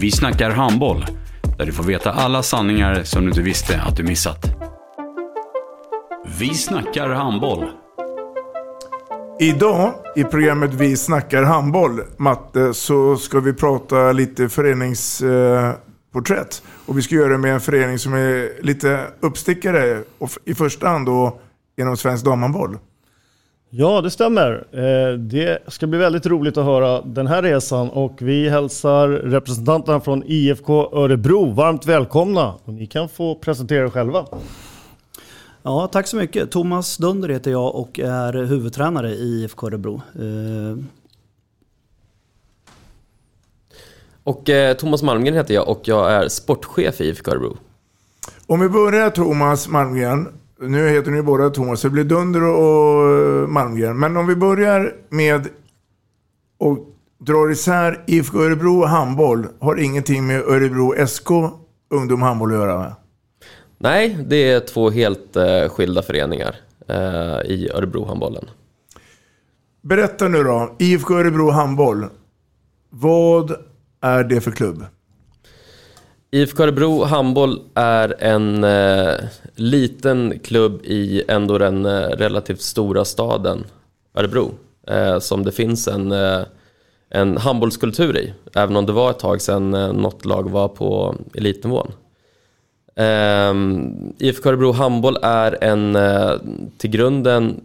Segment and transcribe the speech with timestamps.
[0.00, 1.06] Vi snackar handboll,
[1.58, 4.46] där du får veta alla sanningar som du inte visste att du missat.
[6.38, 7.64] Vi snackar handboll.
[9.40, 16.62] Idag i programmet Vi snackar handboll, Matte, så ska vi prata lite föreningsporträtt.
[16.86, 20.88] Och vi ska göra det med en förening som är lite uppstickare, och i första
[20.88, 21.40] hand då
[21.80, 22.78] inom svensk damhandboll.
[23.70, 24.66] Ja, det stämmer.
[24.72, 30.00] Eh, Det ska bli väldigt roligt att höra den här resan och vi hälsar representanterna
[30.00, 32.54] från IFK Örebro varmt välkomna.
[32.64, 34.26] Och ni kan få presentera er själva.
[35.62, 36.50] Ja, tack så mycket.
[36.50, 40.02] Thomas Dunder heter jag och är huvudtränare i IFK Örebro.
[40.14, 40.84] Eh,
[44.24, 47.56] Och eh, Thomas Malmgren heter jag och jag är sportchef i IFK Örebro.
[48.46, 50.28] Om vi börjar Thomas Malmgren.
[50.60, 53.98] Nu heter ni båda Thomas, så det blir Dunder och Malmgren.
[53.98, 55.48] Men om vi börjar med
[56.58, 56.78] och
[57.18, 61.30] drar isär IFK Örebro handboll har ingenting med Örebro SK
[61.90, 62.94] ungdom handboll att göra med.
[63.78, 66.56] Nej, det är två helt eh, skilda föreningar
[66.88, 68.44] eh, i Örebrohandbollen.
[69.82, 72.06] Berätta nu då, IFK Örebro handboll.
[72.90, 73.54] Vad
[74.00, 74.84] är det för klubb?
[76.32, 79.14] IFK Örebro handboll är en eh,
[79.54, 83.64] liten klubb i ändå den eh, relativt stora staden
[84.14, 84.50] Örebro.
[84.86, 86.40] Eh, som det finns en, eh,
[87.10, 88.32] en handbollskultur i.
[88.54, 91.92] Även om det var ett tag sedan eh, något lag var på elitnivån.
[92.96, 93.54] Eh,
[94.18, 96.32] IFK Örebro handboll är en eh,
[96.78, 97.60] till grunden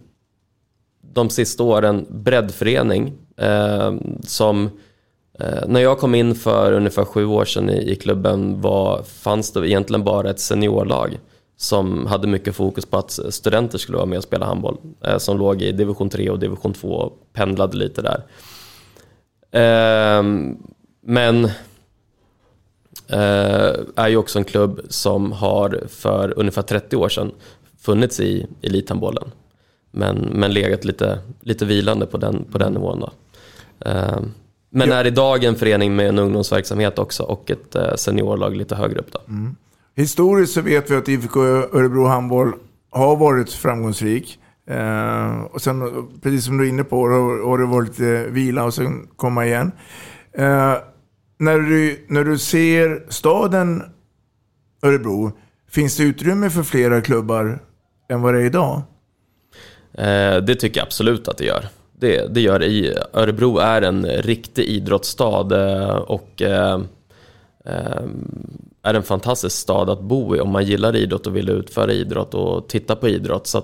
[1.12, 4.70] de sista åren breddförening eh, som
[5.38, 9.52] Eh, när jag kom in för ungefär sju år sedan i, i klubben var, fanns
[9.52, 11.18] det egentligen bara ett seniorlag
[11.56, 14.76] som hade mycket fokus på att studenter skulle vara med och spela handboll.
[15.04, 18.22] Eh, som låg i division 3 och division 2 och pendlade lite där.
[19.50, 20.22] Eh,
[21.02, 21.44] men
[23.08, 27.32] eh, är ju också en klubb som har för ungefär 30 år sedan
[27.78, 29.30] funnits i elithandbollen.
[29.90, 33.00] Men, men legat lite, lite vilande på den, på den nivån.
[33.00, 33.10] Då.
[33.80, 34.32] Ehm,
[34.70, 38.98] men är idag en förening med en ungdomsverksamhet också och ett eh, seniorlag lite högre
[38.98, 39.12] upp.
[39.12, 39.20] Då.
[39.28, 39.56] Mm.
[39.94, 42.52] Historiskt så vet vi att IFK Örebro handboll
[42.90, 44.38] har varit framgångsrik.
[44.70, 48.64] Eh, och sen, precis som du är inne på, har, har det varit lite vila
[48.64, 49.72] och sen komma igen.
[50.32, 50.74] Eh,
[51.38, 53.82] när, du, när du ser staden
[54.82, 55.32] Örebro,
[55.70, 57.62] finns det utrymme för flera klubbar
[58.08, 58.82] än vad det är idag?
[59.98, 61.68] Eh, det tycker jag absolut att det gör.
[61.98, 62.66] Det, det gör det.
[62.66, 66.80] I Örebro är en riktig idrottsstad eh, och eh,
[67.64, 68.02] eh,
[68.82, 72.34] är en fantastisk stad att bo i om man gillar idrott och vill utföra idrott
[72.34, 73.46] och titta på idrott.
[73.46, 73.62] Så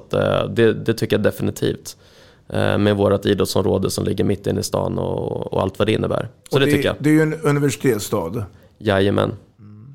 [0.50, 1.96] det, det tycker jag definitivt.
[2.78, 6.28] Med vårt idrottsområde som ligger mitt inne i stan och, och allt vad det innebär.
[6.50, 6.96] Så det, det, tycker jag.
[6.98, 8.44] Det är ju en universitetsstad.
[8.78, 9.32] Jajamän.
[9.58, 9.94] Mm.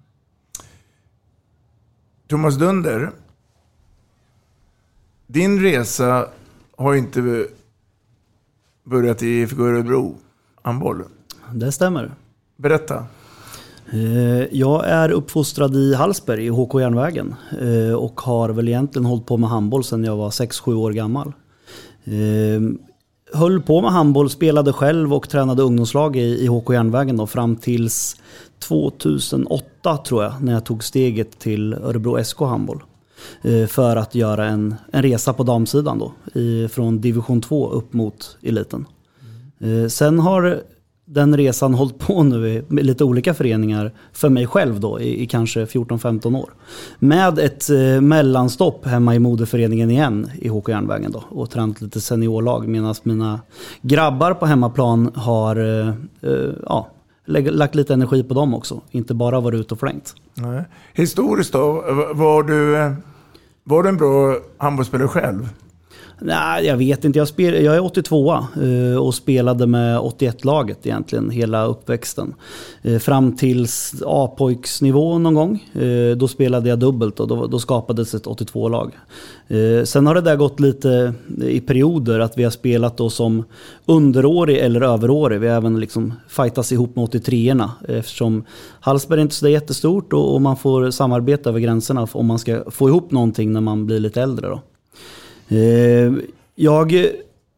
[2.27, 3.11] Thomas Dunder.
[5.27, 6.29] Din resa
[6.77, 7.47] har inte
[8.89, 10.15] börjat i IFK Örebro
[10.61, 11.03] handboll.
[11.53, 12.11] Det stämmer.
[12.57, 13.05] Berätta.
[14.51, 17.35] Jag är uppfostrad i Hallsberg i HK Järnvägen
[17.97, 21.33] och har väl egentligen hållit på med handboll sedan jag var 6-7 år gammal.
[23.33, 28.15] Höll på med handboll, spelade själv och tränade ungdomslag i HK Järnvägen då, fram tills
[28.59, 32.83] 2008 tror jag, när jag tog steget till Örebro SK handboll.
[33.41, 37.93] Eh, för att göra en, en resa på damsidan då, i, från division 2 upp
[37.93, 38.85] mot eliten.
[39.61, 39.89] Mm.
[39.89, 40.61] Sen har
[41.09, 45.25] den resan hållit på nu med lite olika föreningar för mig själv då i, i
[45.25, 46.49] kanske 14-15 år.
[46.99, 52.01] Med ett eh, mellanstopp hemma i moderföreningen igen i HK Järnvägen då och tränat lite
[52.01, 53.39] seniorlag medan mina
[53.81, 55.87] grabbar på hemmaplan har eh,
[56.21, 56.87] eh, ja,
[57.27, 58.81] lagt lite energi på dem också.
[58.91, 60.15] Inte bara varit ute och flängt.
[60.33, 60.63] Nej.
[60.93, 61.71] Historiskt då,
[62.13, 62.93] var du, eh,
[63.63, 65.49] var du en bra handbollsspelare själv?
[66.19, 67.19] Nej, jag vet inte.
[67.19, 72.33] Jag, spel, jag är 82 eh, och spelade med 81-laget egentligen hela uppväxten.
[72.81, 73.67] Eh, fram till
[74.05, 75.63] A-pojksnivå någon gång.
[75.73, 78.91] Eh, då spelade jag dubbelt och då, då skapades ett 82-lag.
[79.85, 83.43] Sen har det där gått lite i perioder att vi har spelat då som
[83.85, 85.39] underårig eller överårig.
[85.39, 88.43] Vi har även liksom fightats ihop med 83orna eftersom
[88.79, 92.89] Hallsberg är inte så jättestort och man får samarbeta över gränserna om man ska få
[92.89, 94.47] ihop någonting när man blir lite äldre.
[94.47, 94.61] Då.
[95.47, 96.13] Eh,
[96.55, 97.07] jag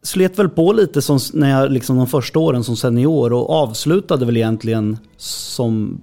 [0.04, 4.26] slet väl på lite som, när jag, liksom de första åren som senior och avslutade
[4.26, 6.02] väl egentligen som,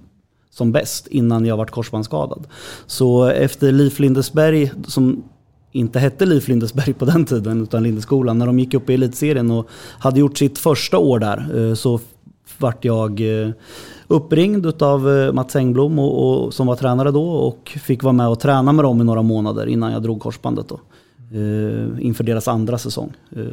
[0.49, 2.47] som bäst innan jag vart korsbandsskadad.
[2.85, 5.23] Så efter Liv Lindesberg, som
[5.71, 9.51] inte hette Liv Lindesberg på den tiden utan Lindeskolan, när de gick upp i elitserien
[9.51, 9.67] och
[9.99, 11.99] hade gjort sitt första år där eh, så
[12.57, 13.49] vart jag eh,
[14.07, 18.27] uppringd av eh, Mats Engblom och, och, som var tränare då och fick vara med
[18.27, 20.69] och träna med dem i några månader innan jag drog korsbandet.
[20.69, 20.79] Då
[21.31, 23.13] eh, inför deras andra säsong.
[23.35, 23.43] Eh,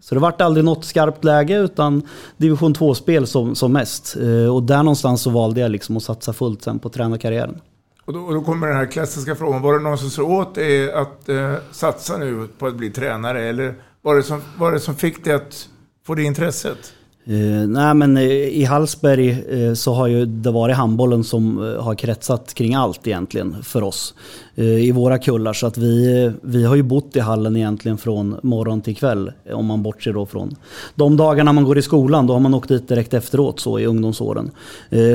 [0.00, 2.02] så det vart aldrig något skarpt läge utan
[2.36, 4.16] division 2-spel som, som mest.
[4.16, 7.60] Eh, och där någonstans så valde jag liksom att satsa fullt sen på tränarkarriären.
[8.04, 10.54] Och då, och då kommer den här klassiska frågan, var det någon som sa åt
[10.54, 13.42] dig att eh, satsa nu på att bli tränare?
[13.42, 15.68] Eller var det som, var det som fick dig att
[16.06, 16.92] få det intresset?
[17.30, 21.94] Uh, nej men uh, i Hallsberg uh, så har ju det varit handbollen som har
[21.94, 24.14] kretsat kring allt egentligen för oss
[24.56, 25.52] i våra kullar.
[25.52, 29.66] Så att vi, vi har ju bott i hallen egentligen från morgon till kväll om
[29.66, 30.56] man bortser då från
[30.94, 32.26] de dagarna man går i skolan.
[32.26, 34.50] Då har man åkt dit direkt efteråt så i ungdomsåren.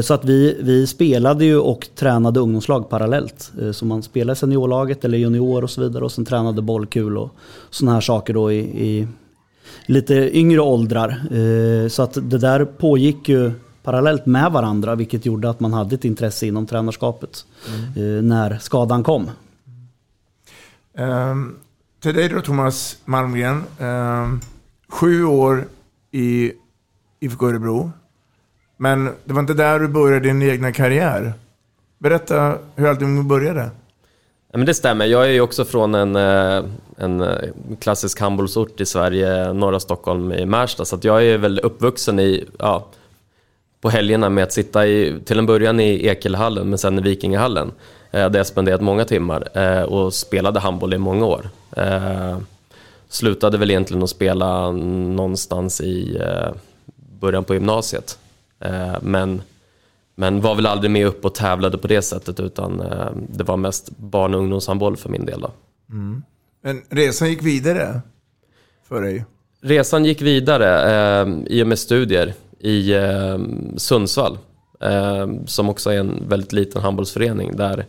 [0.04, 3.52] Så att vi, vi spelade ju och tränade ungdomslag parallellt.
[3.74, 7.30] Så man spelade seniorlaget eller junior och så vidare och sen tränade bollkul och
[7.70, 9.08] sådana här saker då i, i
[9.86, 11.10] lite yngre åldrar.
[11.10, 13.52] Eh, så att det där pågick ju
[13.84, 18.18] parallellt med varandra vilket gjorde att man hade ett intresse inom tränarskapet mm.
[18.18, 19.30] Eh, när skadan kom.
[20.98, 21.56] Um,
[22.00, 23.64] till dig då Thomas Malmgren.
[23.80, 24.42] Um,
[24.88, 25.68] sju år
[26.12, 26.52] i
[27.20, 27.92] IFK Örebro.
[28.78, 31.34] Men det var inte där du började din egna karriär.
[31.98, 33.70] Berätta hur allting började.
[34.58, 35.06] Men det stämmer.
[35.06, 36.66] Jag är ju också från en, eh,
[36.98, 37.50] en eh,
[37.80, 40.86] klassisk handbollsort i Sverige, norra Stockholm i Märsta.
[40.86, 42.88] Så jag är väl uppvuxen i, ja,
[43.82, 47.72] på helgerna med att sitta i, till en början i Ekelhallen men sen i Vikingahallen.
[48.12, 51.50] Eh, där jag spenderat många timmar eh, och spelade handboll i många år.
[53.10, 56.22] Slutade väl egentligen att spela någonstans i
[57.20, 58.20] början på gymnasiet.
[59.02, 59.42] Men
[60.20, 63.58] men var väl aldrig med upp och tävlade på det sättet utan eh, det var
[63.58, 65.42] mest barn och ungdomshandboll för min del.
[65.42, 65.52] Då.
[65.90, 66.24] Mm.
[66.64, 68.02] Men resan gick vidare
[68.88, 69.26] för dig?
[69.62, 73.38] Resan gick vidare eh, i och med studier i eh,
[73.78, 74.38] Sundsvall.
[74.80, 77.86] Eh, som också är en väldigt liten handbollsförening där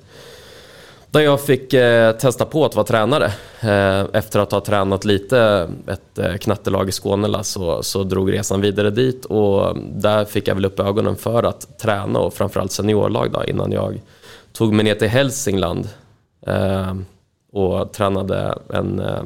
[1.11, 3.27] där jag fick eh, testa på att vara tränare.
[3.61, 8.61] Eh, efter att ha tränat lite ett eh, knattelag i Skåne så, så drog resan
[8.61, 13.33] vidare dit och där fick jag väl upp ögonen för att träna och framförallt seniorlag
[13.33, 14.01] då, innan jag
[14.53, 15.89] tog mig ner till Hälsingland
[16.47, 16.95] eh,
[17.53, 19.23] och tränade en eh,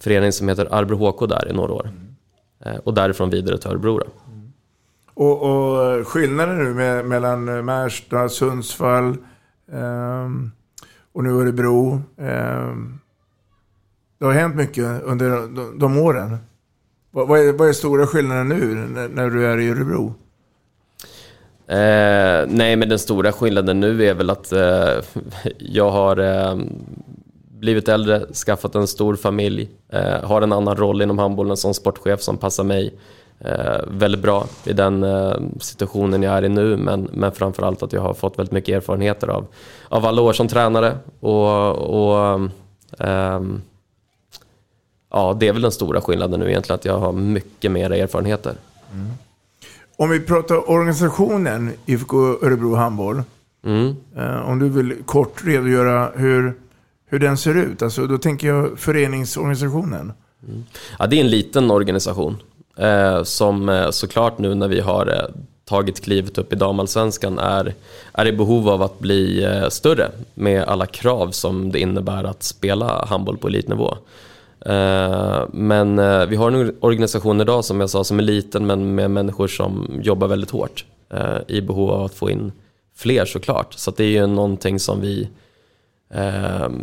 [0.00, 1.90] förening som heter Arbro HK där i några år.
[2.64, 3.98] Eh, och därifrån vidare till Örebro.
[3.98, 4.06] Då.
[4.32, 4.52] Mm.
[5.14, 9.16] Och, och eh, skillnaden nu med, mellan Märsta, Sundsvall,
[9.72, 10.52] um
[11.16, 12.02] och nu Örebro.
[12.16, 12.74] Eh,
[14.18, 15.48] det har hänt mycket under
[15.78, 16.36] de, åren.
[17.10, 18.74] Vad, är, vad är stora skillnaden nu
[19.14, 20.14] när, du är i Örebro?
[21.66, 24.88] Eh, nej, men den stora skillnaden nu är väl att eh,
[25.58, 26.56] jag har eh,
[27.48, 32.20] blivit äldre, skaffat en stor familj, eh, har en annan roll inom handbollen som sportchef
[32.20, 32.94] som passar mig
[33.38, 37.92] eh, väldigt bra i den eh, situationen jag är i nu men, men framförallt att
[37.92, 39.46] jag har fått väldigt mycket erfarenheter av,
[39.88, 42.40] av alla år som tränare och, och
[42.98, 43.40] eh,
[45.10, 48.54] ja, det är väl den stora skillnaden nu egentligen att jag har mycket mer erfarenheter.
[48.92, 49.06] Mm.
[49.96, 53.22] Om vi pratar organisationen IFK Örebro Handboll.
[53.64, 53.96] Mm.
[54.16, 56.54] Eh, om du vill kort redogöra hur,
[57.06, 57.82] hur den ser ut.
[57.82, 60.12] Alltså, då tänker jag föreningsorganisationen.
[60.48, 60.64] Mm.
[60.98, 62.36] Ja, det är en liten organisation.
[62.76, 67.74] Eh, som eh, såklart nu när vi har eh, tagit klivet upp i damallsvenskan är,
[68.12, 73.04] är i behov av att bli större med alla krav som det innebär att spela
[73.06, 73.96] handboll på elitnivå.
[75.50, 75.96] Men
[76.28, 80.00] vi har en organisation idag som jag sa som är liten men med människor som
[80.02, 80.84] jobbar väldigt hårt
[81.46, 82.52] i behov av att få in
[82.96, 83.74] fler såklart.
[83.74, 85.28] Så det är ju någonting som vi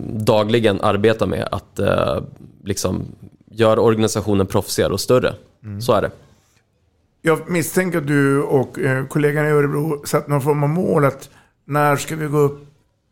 [0.07, 1.79] dagligen arbetar med att
[2.63, 3.05] liksom
[3.53, 5.35] gör organisationen proffsigare och större.
[5.63, 5.81] Mm.
[5.81, 6.11] Så är det.
[7.21, 11.29] Jag misstänker att du och eh, kollegan i Örebro satt någon form av mål att
[11.65, 12.67] när ska vi gå upp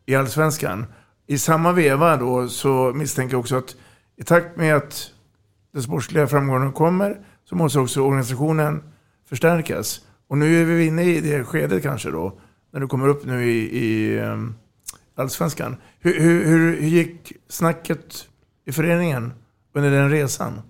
[0.06, 0.86] i Allsvenskan?
[1.26, 3.76] I samma veva då så misstänker jag också att
[4.16, 5.10] i takt med att
[5.72, 8.82] den sportsliga framgången kommer så måste också organisationen
[9.28, 10.00] förstärkas.
[10.28, 12.38] Och nu är vi inne i det skedet kanske då,
[12.72, 14.36] när du kommer upp nu i, i eh,
[15.14, 15.76] Allsvenskan.
[16.00, 18.28] Hur, hur, hur gick snacket
[18.66, 19.32] i föreningen
[19.72, 20.62] under den resan?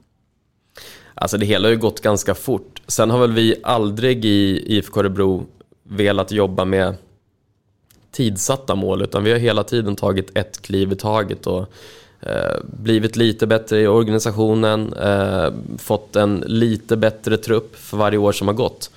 [1.15, 2.83] Alltså det hela har ju gått ganska fort.
[2.87, 5.47] Sen har väl vi aldrig i IFK Örebro
[5.83, 6.95] velat jobba med
[8.11, 11.67] tidsatta mål utan vi har hela tiden tagit ett kliv i taget och
[12.21, 18.33] eh, blivit lite bättre i organisationen, eh, fått en lite bättre trupp för varje år
[18.33, 18.91] som har gått.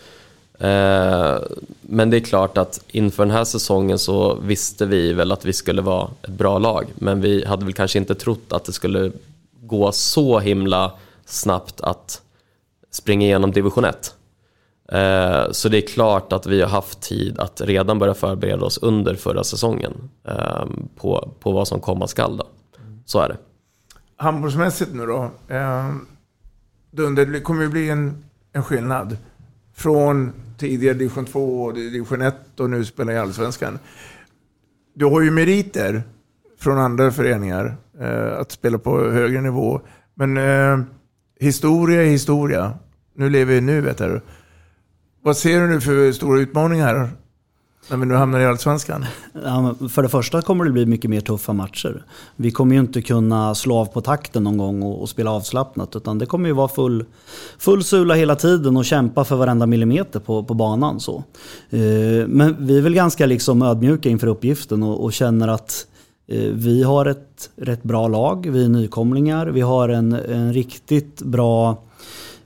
[0.59, 1.38] Eh,
[1.81, 5.53] men det är klart att inför den här säsongen så visste vi väl att vi
[5.53, 9.12] skulle vara ett bra lag men vi hade väl kanske inte trott att det skulle
[9.67, 10.91] gå så himla
[11.25, 12.22] snabbt att
[12.91, 14.15] springa igenom division 1.
[14.91, 18.77] Eh, så det är klart att vi har haft tid att redan börja förbereda oss
[18.77, 22.38] under förra säsongen ehm, på, på vad som komma skall.
[22.38, 22.48] Då.
[23.05, 23.38] Så är det.
[24.17, 25.31] Handbollsmässigt nu då.
[25.50, 26.07] Ehm,
[26.91, 29.17] Dunder, det kommer ju bli en, en skillnad.
[29.74, 33.79] Från tidigare division 2 och division 1 och nu spelar i Allsvenskan.
[34.93, 36.03] Du har ju meriter
[36.65, 39.81] från andra föreningar eh, att spela på högre nivå.
[40.15, 40.86] Men eh,
[41.39, 42.74] historia är historia.
[43.15, 44.22] Nu lever vi nu, vet du.
[45.24, 47.10] Vad ser du nu för stora utmaningar
[47.89, 49.05] när vi nu hamnar i Allsvenskan?
[49.43, 52.05] Ja, för det första kommer det bli mycket mer tuffa matcher.
[52.36, 55.95] Vi kommer ju inte kunna slå av på takten någon gång och, och spela avslappnat.
[55.95, 57.05] Utan det kommer ju vara full,
[57.57, 61.00] full sula hela tiden och kämpa för varenda millimeter på, på banan.
[61.00, 61.24] Så.
[61.69, 65.95] Eh, men vi är väl ganska liksom ödmjuka inför uppgiften och, och känner att eh,
[66.53, 71.84] vi har ett rätt bra lag, vi är nykomlingar, vi har en, en riktigt bra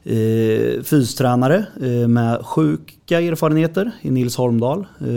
[0.03, 4.87] eh, fystränare eh, med sjuka erfarenheter i Nils Holmdahl.
[5.01, 5.09] Eh,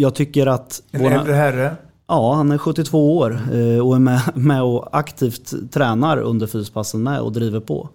[0.00, 0.82] jag tycker att...
[0.90, 1.76] En våra, äldre herre?
[2.06, 7.02] Ja, han är 72 år eh, och är med, med och aktivt tränar under fyspassen
[7.02, 7.88] med och driver på.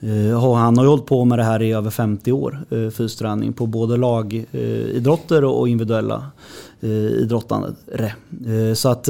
[0.00, 3.52] Eh, han har ju hållit på med det här i över 50 år, eh, fysträning
[3.52, 6.24] på både lagidrotter och individuella
[6.80, 7.72] eh, idrottare.
[8.74, 9.08] så att,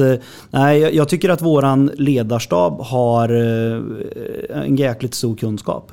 [0.49, 5.91] nej, jag tycker att våran ledarstab har en jäkligt stor kunskap.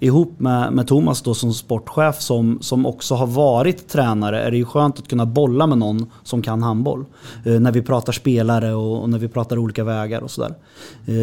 [0.00, 4.56] Ihop med, med Thomas då som sportchef som, som också har varit tränare är det
[4.56, 7.04] ju skönt att kunna bolla med någon som kan handboll.
[7.44, 10.54] När vi pratar spelare och, och, när vi pratar olika vägar och sådär.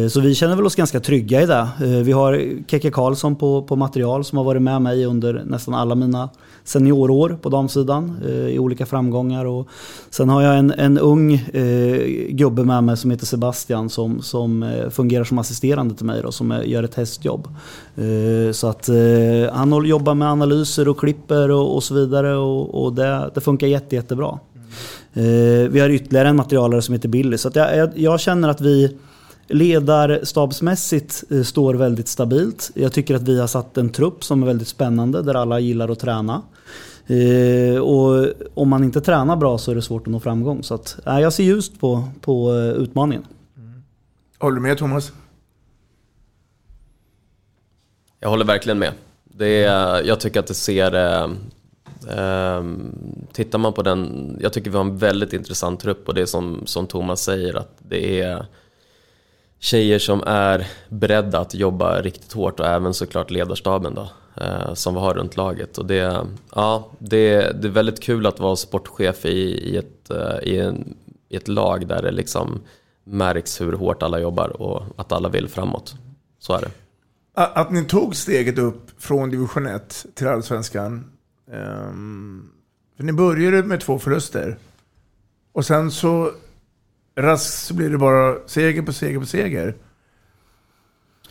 [0.08, 1.68] Så vi känner väl oss ganska trygga i det.
[2.02, 5.94] vi har Keke Karlsson på, på material som har varit med mig under nästan alla
[5.94, 6.28] mina
[6.64, 9.44] seniorår på damsidan eh, i olika framgångar.
[9.44, 9.68] Och
[10.10, 11.98] sen har jag en, en ung eh,
[12.28, 16.32] gubbe med mig som heter Sebastian som, som eh, fungerar som assisterande till mig då,
[16.32, 17.48] som gör ett hästjobb.
[17.96, 22.84] Eh, så att eh, han jobbar med analyser och klipper och, och så vidare och,
[22.84, 24.38] och det, det funkar jätte, jättebra.
[25.16, 25.72] Mm.
[25.72, 27.38] vi har ytterligare en materialare som heter Billy.
[27.38, 28.96] Så jag, jag, jag känner att vi
[29.46, 32.70] Ledarstabsmässigt eh, står väldigt stabilt.
[32.74, 35.88] Jag tycker att vi har satt en trupp som är väldigt spännande där alla gillar
[35.88, 36.42] att träna.
[37.06, 40.62] Eh, och om man inte tränar bra så är det svårt att nå framgång.
[40.62, 43.24] Så att, eh, jag ser ljust på, på utmaningen.
[43.56, 43.82] Mm.
[44.38, 45.12] Håller du med Thomas?
[48.20, 48.92] Jag håller verkligen med.
[49.24, 50.94] Det är, jag tycker att det ser...
[50.94, 51.30] Eh,
[52.18, 52.64] eh,
[53.32, 54.36] tittar man på den...
[54.40, 57.54] Jag tycker vi har en väldigt intressant trupp och det är som, som Thomas säger
[57.54, 58.46] att det är
[59.64, 64.08] tjejer som är beredda att jobba riktigt hårt och även såklart ledarstaben då,
[64.42, 65.78] eh, som vi har runt laget.
[65.78, 70.38] Och det, ja, det, det är väldigt kul att vara sportchef i, i, ett, eh,
[70.42, 70.96] i, en,
[71.28, 72.60] i ett lag där det liksom
[73.04, 75.94] märks hur hårt alla jobbar och att alla vill framåt.
[76.38, 76.70] Så är det.
[77.34, 81.10] Att ni tog steget upp från division 1 till allsvenskan.
[81.52, 82.50] Um,
[82.96, 84.58] för ni började med två förluster.
[85.52, 86.30] Och sen så
[87.16, 89.74] raskt så blir det bara seger på seger på seger.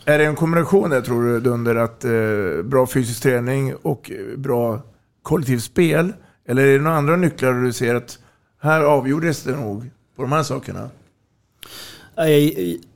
[0.04, 4.38] Är det en kombination där tror du Dunder, att eh, bra fysisk träning och eh,
[4.38, 4.82] bra
[5.22, 6.12] kollektivt spel?
[6.46, 8.18] Eller är det några andra nycklar du ser att
[8.60, 10.90] här avgjordes det nog på de här sakerna?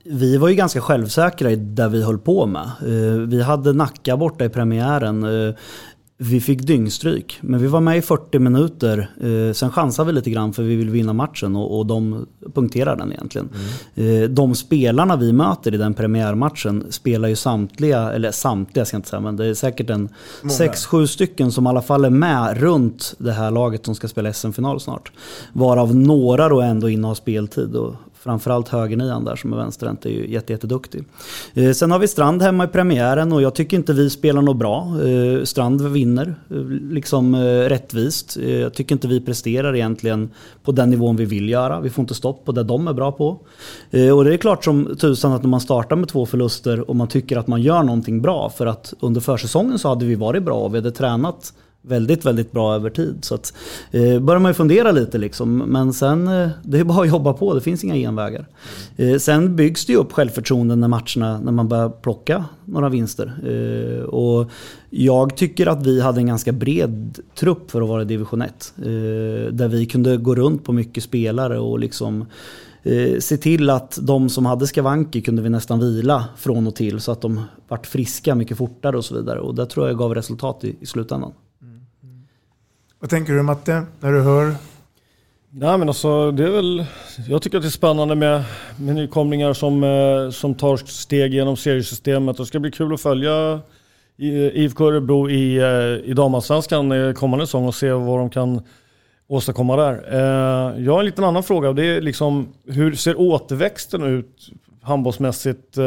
[0.04, 2.62] Vi var ju ganska självsäkra i det vi höll på med.
[2.62, 5.24] Eh, vi hade Nacka borta i premiären.
[5.24, 5.54] Eh,
[6.20, 9.10] vi fick dyngstryk, men vi var med i 40 minuter.
[9.20, 12.96] Eh, sen chansade vi lite grann för vi vill vinna matchen och, och de punkterar
[12.96, 13.48] den egentligen.
[13.96, 14.22] Mm.
[14.22, 18.98] Eh, de spelarna vi möter i den premiärmatchen spelar ju samtliga, eller samtliga ska jag
[18.98, 20.08] inte säga, men det är säkert en
[20.42, 24.32] 6-7 stycken som i alla fall är med runt det här laget som ska spela
[24.32, 25.12] SM-final snart.
[25.52, 27.76] Varav några då ändå inne har speltid.
[27.76, 31.04] Och framförallt högernian där som är vänsterhänt är ju jätte, jätteduktig.
[31.54, 34.56] Eh, sen har vi Strand hemma i premiären och jag tycker inte vi spelar något
[34.56, 34.96] bra.
[35.06, 36.56] Eh, Strand vinner eh,
[36.90, 38.36] liksom eh, rättvist.
[38.36, 40.30] Eh, jag tycker inte vi presterar egentligen
[40.62, 41.80] på den nivån vi vill göra.
[41.80, 43.38] Vi får inte stopp på det de är bra på.
[43.90, 46.96] Eh, och det är klart som tusan att när man startar med två förluster och
[46.96, 50.42] man tycker att man gör någonting bra för att under försäsongen så hade vi varit
[50.42, 53.18] bra och vi hade tränat väldigt, väldigt bra över tid.
[53.20, 53.52] Så att,
[53.90, 55.56] eh, börjar man ju fundera lite liksom.
[55.56, 57.54] Men sen, eh, det är bara att jobba på.
[57.54, 58.46] Det finns inga genvägar.
[58.96, 63.32] Eh, sen byggs det ju upp självförtroende när matcherna, när man börjar plocka några vinster.
[63.46, 64.50] Eh, och
[64.90, 68.72] jag tycker att vi hade en ganska bred trupp för att vara i division 1.
[68.76, 72.26] Eh, där vi kunde gå runt på mycket spelare och liksom
[72.82, 77.00] eh, se till att de som hade skavanker kunde vi nästan vila från och till
[77.00, 79.40] så att de vart friska mycket fortare och så vidare.
[79.40, 81.32] Och det tror jag gav resultat i, i slutändan.
[83.00, 84.54] Vad tänker du Matte, när du hör?
[85.50, 86.86] Nej men alltså det är väl,
[87.28, 88.44] jag tycker att det är spännande med,
[88.76, 92.36] med nykomlingar som, eh, som tar steg genom seriesystemet.
[92.36, 93.60] Det ska bli kul att följa
[94.16, 98.62] IFK eh, Örebro i, eh, i damallsvenskan kommande säsong och se vad de kan
[99.28, 100.12] åstadkomma där.
[100.78, 104.50] Jag har en liten annan fråga och det är liksom hur ser återväxten ut
[104.82, 105.78] handbollsmässigt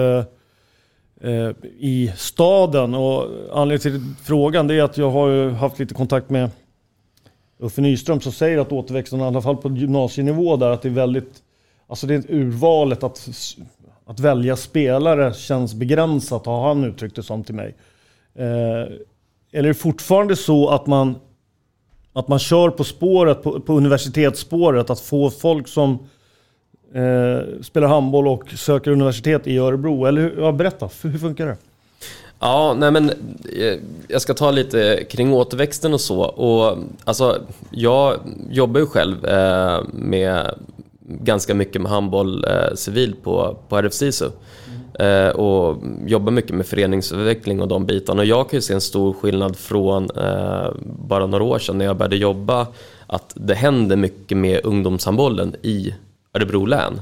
[1.80, 2.94] i staden?
[2.94, 6.50] Och anledningen till frågan är att jag har haft lite kontakt med
[7.62, 10.94] Uffe Nyström som säger att återväxten, i alla fall på gymnasienivå där, att det är
[10.94, 11.44] väldigt...
[11.88, 13.30] Alltså det är urvalet att,
[14.06, 17.76] att välja spelare känns begränsat, har han uttryckt det som till mig.
[18.36, 18.46] Eh,
[19.52, 21.16] eller är det fortfarande så att man,
[22.14, 25.92] att man kör på spåret, på, på universitetsspåret, att få folk som
[26.94, 30.06] eh, spelar handboll och söker universitet i Örebro?
[30.06, 31.58] Eller ja, berätta, hur funkar det?
[32.42, 36.22] Ja, nej men eh, jag ska ta lite kring återväxten och så.
[36.22, 38.20] Och, alltså, jag
[38.50, 40.56] jobbar ju själv eh, med
[41.02, 44.30] ganska mycket med handboll eh, civilt på, på RF SISU.
[45.00, 48.22] Eh, och jobbar mycket med föreningsutveckling och de bitarna.
[48.22, 51.86] Och jag kan ju se en stor skillnad från eh, bara några år sedan när
[51.86, 52.68] jag började jobba.
[53.08, 55.94] Att det händer mycket med ungdomshandbollen i
[56.34, 57.02] Örebro län.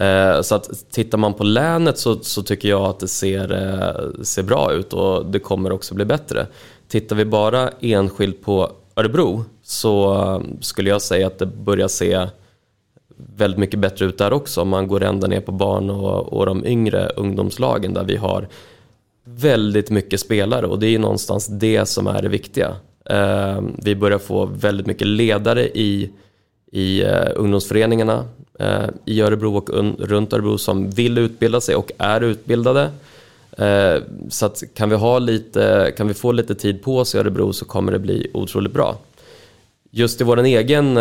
[0.00, 4.22] Eh, så att tittar man på länet så, så tycker jag att det ser, eh,
[4.22, 6.46] ser bra ut och det kommer också bli bättre.
[6.88, 12.26] Tittar vi bara enskilt på Örebro så eh, skulle jag säga att det börjar se
[13.36, 14.60] väldigt mycket bättre ut där också.
[14.60, 18.48] Om man går ända ner på barn och, och de yngre ungdomslagen där vi har
[19.24, 22.76] väldigt mycket spelare och det är ju någonstans det som är det viktiga.
[23.82, 26.10] Vi börjar få väldigt mycket ledare i,
[26.70, 28.24] i eh, ungdomsföreningarna
[28.58, 32.90] eh, i Örebro och runt Örebro som vill utbilda sig och är utbildade.
[33.58, 33.96] Eh,
[34.28, 37.52] så att kan vi, ha lite, kan vi få lite tid på oss i Örebro
[37.52, 38.98] så kommer det bli otroligt bra.
[39.90, 40.94] Just i vår egen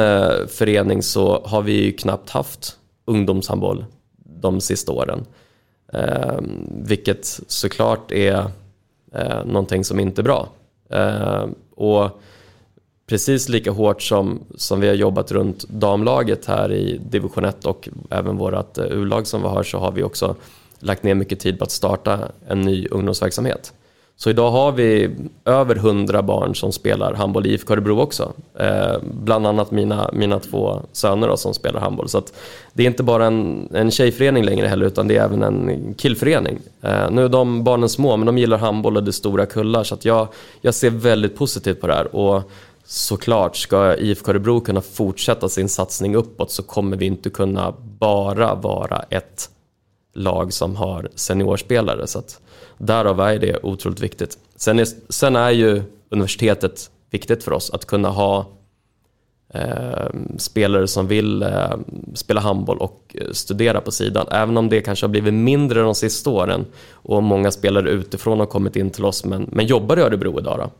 [0.48, 3.86] förening så har vi ju knappt haft ungdomshandboll
[4.42, 5.26] de sista åren.
[6.68, 8.46] Vilket såklart är
[9.46, 10.50] någonting som inte är bra.
[11.76, 12.22] Och
[13.10, 17.90] precis lika hårt som, som vi har jobbat runt damlaget här i division 1 och
[18.10, 20.36] även vårt eh, U-lag som vi har så har vi också
[20.80, 23.74] lagt ner mycket tid på att starta en ny ungdomsverksamhet.
[24.22, 25.10] Så idag har vi
[25.46, 28.34] över 100 barn som spelar handboll i IFK Örebro också.
[28.60, 32.10] Eh, bland annat mina, mina två söner då, som spelar handboll.
[32.10, 32.34] Så att
[32.74, 36.60] det är inte bara en, en tjejförening längre heller utan det är även en killförening.
[36.82, 39.84] Eh, nu är de barnen små men de gillar handboll och det är stora kullar
[39.84, 40.28] så att jag,
[40.62, 42.16] jag ser väldigt positivt på det här.
[42.16, 42.52] Och
[42.90, 48.56] såklart, ska IFK Örebro kunna fortsätta sin satsning uppåt så kommer vi inte kunna bara
[48.56, 49.50] vara ett
[50.14, 52.08] lag som har seniorspelare.
[52.08, 52.42] Så att
[52.78, 54.38] därav är det otroligt viktigt.
[54.56, 58.46] Sen är, sen är ju universitetet viktigt för oss att kunna ha
[59.54, 61.78] eh, spelare som vill eh,
[62.14, 64.28] spela handboll och eh, studera på sidan.
[64.32, 68.46] Även om det kanske har blivit mindre de sista åren och många spelare utifrån har
[68.46, 70.60] kommit in till oss men, men jobbar i Örebro idag.
[70.60, 70.72] Då.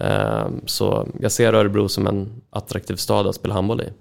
[0.00, 3.92] Ehm, så jag ser Örebro som en attraktiv stad att spela handboll i.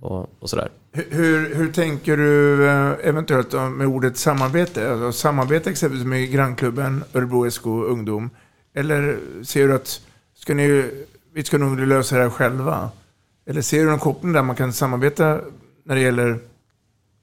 [0.00, 0.68] Och, och sådär.
[0.92, 4.92] Hur, hur, tänker du eh, eventuellt eh, med ordet samarbete?
[4.92, 8.30] Alltså, samarbete exempelvis med grannklubben Örebro SK Ungdom.
[8.74, 10.00] Eller ser du att
[10.34, 10.90] ska ni,
[11.34, 12.90] vi ska nog lösa det här själva?
[13.46, 15.40] Eller ser du någon koppling där man kan samarbeta
[15.84, 16.38] när det gäller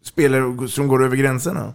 [0.04, 1.74] spelare som går över gränserna?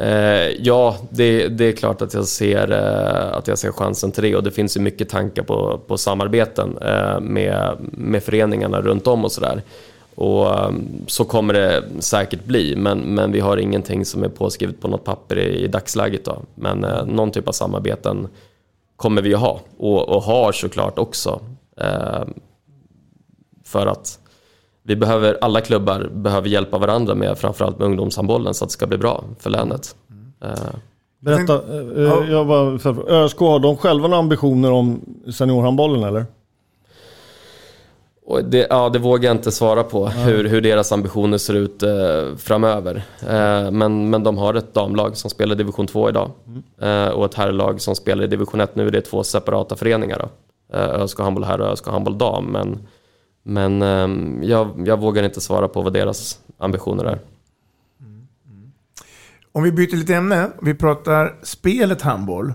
[0.00, 4.22] Eh, ja, det, det är klart att jag, ser, eh, att jag ser chansen till
[4.22, 9.06] det och det finns ju mycket tankar på, på samarbeten eh, med, med föreningarna runt
[9.06, 9.62] om och sådär.
[10.14, 10.70] Och eh,
[11.06, 15.04] så kommer det säkert bli, men, men vi har ingenting som är påskrivet på något
[15.04, 16.24] papper i, i dagsläget.
[16.24, 16.42] Då.
[16.54, 18.28] Men eh, någon typ av samarbeten
[18.96, 21.40] kommer vi att ha och, och har såklart också.
[21.76, 22.24] Eh,
[23.64, 24.18] för att
[24.88, 28.86] vi behöver, alla klubbar behöver hjälpa varandra med framförallt med ungdomshandbollen så att det ska
[28.86, 29.96] bli bra för länet.
[30.44, 30.50] Eh,
[31.20, 35.00] Berätta, eh, jag bara, för- ÖSK, har de själva några ambitioner om
[35.32, 36.26] seniorhandbollen eller?
[38.44, 42.36] Det, ja, det vågar jag inte svara på, hur, hur deras ambitioner ser ut eh,
[42.36, 43.02] framöver.
[43.28, 46.30] Eh, men, men de har ett damlag som spelar i division 2 idag.
[46.80, 48.90] Eh, och ett herrlag som spelar i division 1 nu.
[48.90, 50.18] Det är två separata föreningar.
[50.18, 50.28] Då.
[50.78, 52.44] Eh, ÖSK handboll herr och ÖSK handboll dam.
[52.44, 52.78] Men,
[53.48, 57.18] men ehm, jag, jag vågar inte svara på vad deras ambitioner är.
[59.52, 62.52] Om vi byter lite ämne, vi pratar spelet handboll.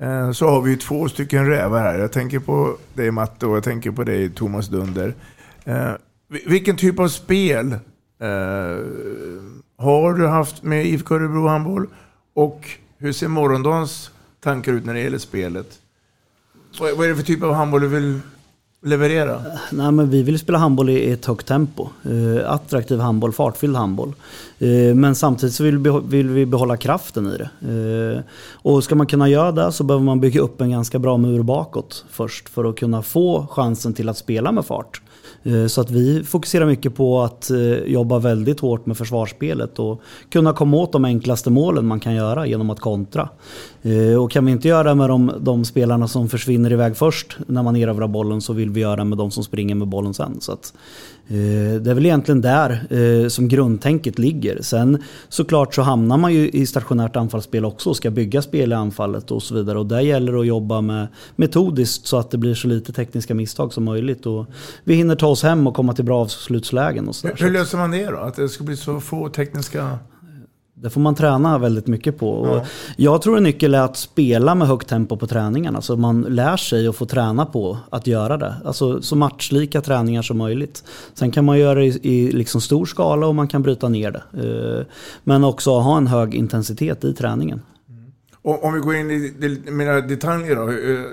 [0.00, 1.98] Eh, så har vi ju två stycken rävar här.
[1.98, 5.14] Jag tänker på dig Matte och jag tänker på dig Thomas Dunder.
[5.64, 5.92] Eh,
[6.28, 8.78] vilken typ av spel eh,
[9.76, 11.86] har du haft med IFK Örebro handboll?
[12.34, 15.78] Och hur ser morgondagens tankar ut när det gäller spelet?
[16.80, 18.20] Vad är det för typ av handboll du vill
[18.82, 19.42] leverera?
[19.72, 21.88] Nej, men vi vill spela handboll i ett högt tempo.
[22.04, 24.12] Eh, attraktiv handboll, fartfylld handboll.
[24.58, 27.50] Eh, men samtidigt så vill, vi behålla kraften i det.
[27.72, 31.16] Eh, och ska man kunna göra det så behöver man bygga upp en ganska bra
[31.16, 35.00] mur bakåt först för att kunna få chansen till att spela med fart.
[35.42, 40.02] Eh, så att vi fokuserar mycket på att eh, jobba väldigt hårt med försvarsspelet och
[40.30, 43.28] kunna komma åt de enklaste målen man kan göra genom att kontra.
[43.82, 47.38] Eh, och kan vi inte göra det med de, de spelarna som försvinner iväg först
[47.46, 50.14] när man erövrar bollen så vill vi göra det med de som springer med bollen
[50.14, 50.40] sen.
[50.40, 50.74] Så att,
[51.82, 54.62] det är väl egentligen där som grundtänket ligger.
[54.62, 58.74] Sen såklart så hamnar man ju i stationärt anfallsspel också och ska bygga spel i
[58.74, 59.78] anfallet och så vidare.
[59.78, 61.06] Och där gäller det att jobba med
[61.36, 64.26] metodiskt så att det blir så lite tekniska misstag som möjligt.
[64.26, 64.46] Och
[64.84, 67.34] vi hinner ta oss hem och komma till bra avslutslägen och sådär.
[67.38, 68.16] Hur, hur löser man det då?
[68.16, 69.98] Att det ska bli så få tekniska...
[70.74, 72.46] Det får man träna väldigt mycket på.
[72.46, 72.66] Ja.
[72.96, 75.80] Jag tror en nyckel är att spela med högt tempo på träningarna.
[75.82, 78.54] Så man lär sig och får träna på att göra det.
[78.64, 80.84] Alltså så matchlika träningar som möjligt.
[81.14, 84.10] Sen kan man göra det i, i liksom stor skala och man kan bryta ner
[84.10, 84.22] det.
[84.78, 84.86] Eh,
[85.24, 87.62] Men också ha en hög intensitet i träningen.
[88.42, 91.04] Och om vi går in i det- mer detaljer då, eh,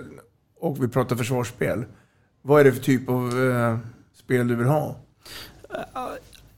[0.62, 1.84] och vi pratar försvarsspel.
[2.48, 3.78] Vad är det för typ av eh,
[4.24, 4.96] spel du vill ha?
[5.70, 6.02] Eh,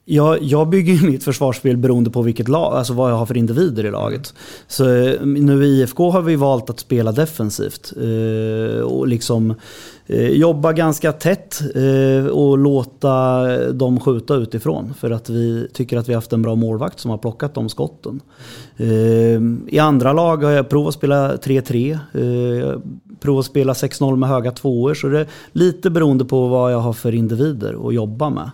[0.06, 3.38] jag, jag bygger ju mitt försvarsspel beroende på vilket lag, alltså vad jag har för
[3.38, 4.34] individer i laget.
[4.67, 7.93] Så eh, nu i IFK har vi valt att spela defensivt.
[7.97, 9.54] Eh, och liksom
[10.08, 14.93] eh, jobba ganska tätt eh, och låta dem skjuta utifrån.
[14.93, 17.69] För att vi tycker att vi har haft en bra målvakt som har plockat de
[17.69, 18.21] skotten.
[18.78, 21.99] Eh, I andra lag har jag provat att spela 3-3.
[23.19, 24.93] Provat att spela 6-0 med höga tvåor.
[24.93, 28.51] Så det är lite beroende på vad jag har för individer att jobba med.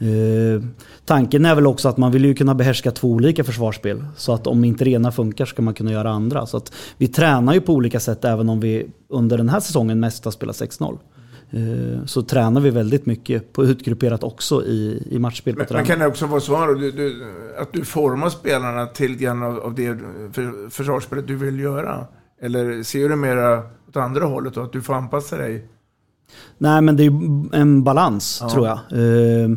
[0.00, 0.62] Eh,
[1.04, 4.04] tanken är väl också att man vill ju kunna behärska två olika försvarsspel.
[4.16, 6.46] Så att om inte det ena funkar ska man kunna göra andra.
[6.46, 10.00] Så att vi tränar ju på olika sätt även om vi under den här säsongen
[10.00, 10.98] mest har spelat 6-0.
[11.50, 15.98] Eh, så tränar vi väldigt mycket på utgrupperat också i, i matchspel Men, men kan
[15.98, 16.56] det också vara så
[17.58, 19.98] att du formar spelarna till grann av, av det
[20.32, 22.06] för, försvarsspelet du vill göra?
[22.40, 25.68] Eller ser du mera åt andra hållet då, att du får anpassa dig?
[26.58, 27.12] Nej men det är
[27.56, 28.50] en balans Ja.
[28.50, 28.78] tror jag.
[28.92, 29.48] Eh,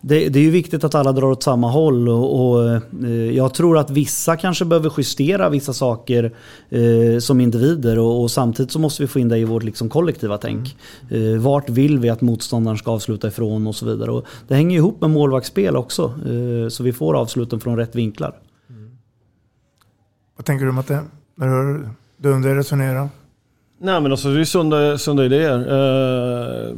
[0.00, 2.70] Det, det är ju viktigt att alla drar åt samma håll och, och
[3.04, 6.34] eh, jag tror att vissa kanske behöver justera vissa saker
[6.68, 9.88] eh, som individer och, och samtidigt så måste vi få in det i vårt liksom
[9.88, 10.76] kollektiva tänk.
[11.10, 14.10] Eh, vart vill vi att motståndaren ska avsluta ifrån och så vidare.
[14.10, 18.38] Och det hänger ihop med målvaktsspel också eh, så vi får avsluten från rätt vinklar.
[20.36, 21.00] Vad tänker du Matte?
[21.34, 23.08] När du hör Dunder resonera?
[23.80, 25.58] Nej men alltså det är sunda, sunda idéer.
[25.58, 26.76] Eh,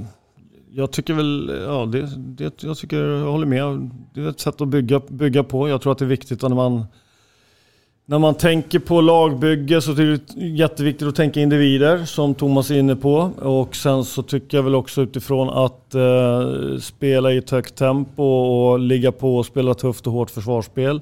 [0.72, 3.90] jag tycker väl, ja det, det, jag tycker, jag håller med.
[4.14, 5.68] Det är ett sätt att bygga, bygga på.
[5.68, 6.84] Jag tror att det är viktigt när man,
[8.06, 12.78] när man tänker på lagbygge så är det jätteviktigt att tänka individer som Thomas är
[12.78, 13.16] inne på.
[13.38, 18.22] Och sen så tycker jag väl också utifrån att eh, spela i ett högt tempo
[18.22, 21.00] och ligga på och spela tufft och hårt försvarsspel.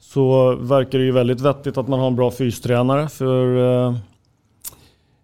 [0.00, 3.08] Så verkar det ju väldigt vettigt att man har en bra fystränare.
[3.08, 3.94] För eh,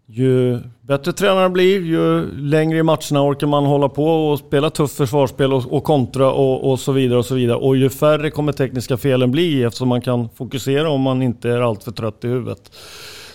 [0.07, 4.97] ju bättre tränaren blir, ju längre i matcherna orkar man hålla på och spela tufft
[4.97, 7.19] försvarsspel och, och kontra och, och så vidare.
[7.19, 7.59] Och så vidare.
[7.59, 11.61] Och ju färre kommer tekniska felen bli eftersom man kan fokusera om man inte är
[11.61, 12.73] alltför trött i huvudet.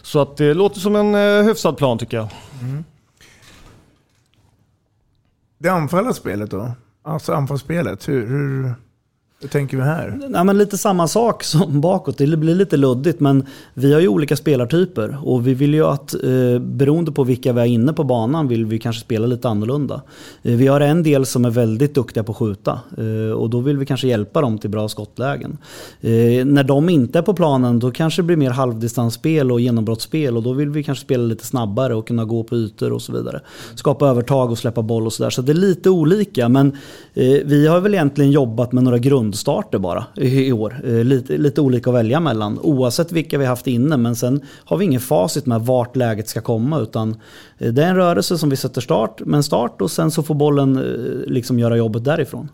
[0.02, 2.28] Så att det låter som en eh, hyfsad plan tycker jag.
[2.62, 2.84] Mm.
[5.58, 6.72] Det anfallsspelet då?
[7.04, 8.74] Alltså anfallsspelet, hur, hur,
[9.42, 10.20] hur tänker vi här?
[10.34, 12.18] Ja, men lite samma sak som bakåt.
[12.18, 16.14] Det blir lite luddigt men vi har ju olika spelartyper och vi vill ju att
[16.14, 20.02] eh, beroende på vilka vi är inne på banan vill vi kanske spela lite annorlunda.
[20.44, 23.60] Eh, vi har en del som är väldigt duktiga på att skjuta eh, och då
[23.60, 25.58] vill vi kanske hjälpa dem till bra skottlägen.
[26.02, 30.38] Eh, när de inte är på planen då kanske det blir mer halvdistansspel och genombrottsspel
[30.38, 33.14] och då vill vi kanske spela lite snabbare och kunna gå på ytor och så
[33.14, 33.42] vidare.
[33.76, 35.30] Skapa övertag och släppa boll och sådär.
[35.30, 36.68] Så det är lite olika men
[37.14, 40.82] eh, vi har väl egentligen jobbat med några grund grundstarter bara i, år.
[40.84, 44.78] Eh, lite, lite olika att välja mellan oavsett vilka vi haft inne men sen har
[44.78, 47.16] vi ingen facit med vart läget ska komma utan
[47.58, 50.24] eh, det är en rörelse som vi sätter start med en start och sen så
[50.24, 52.50] får bollen eh, liksom göra jobbet därifrån.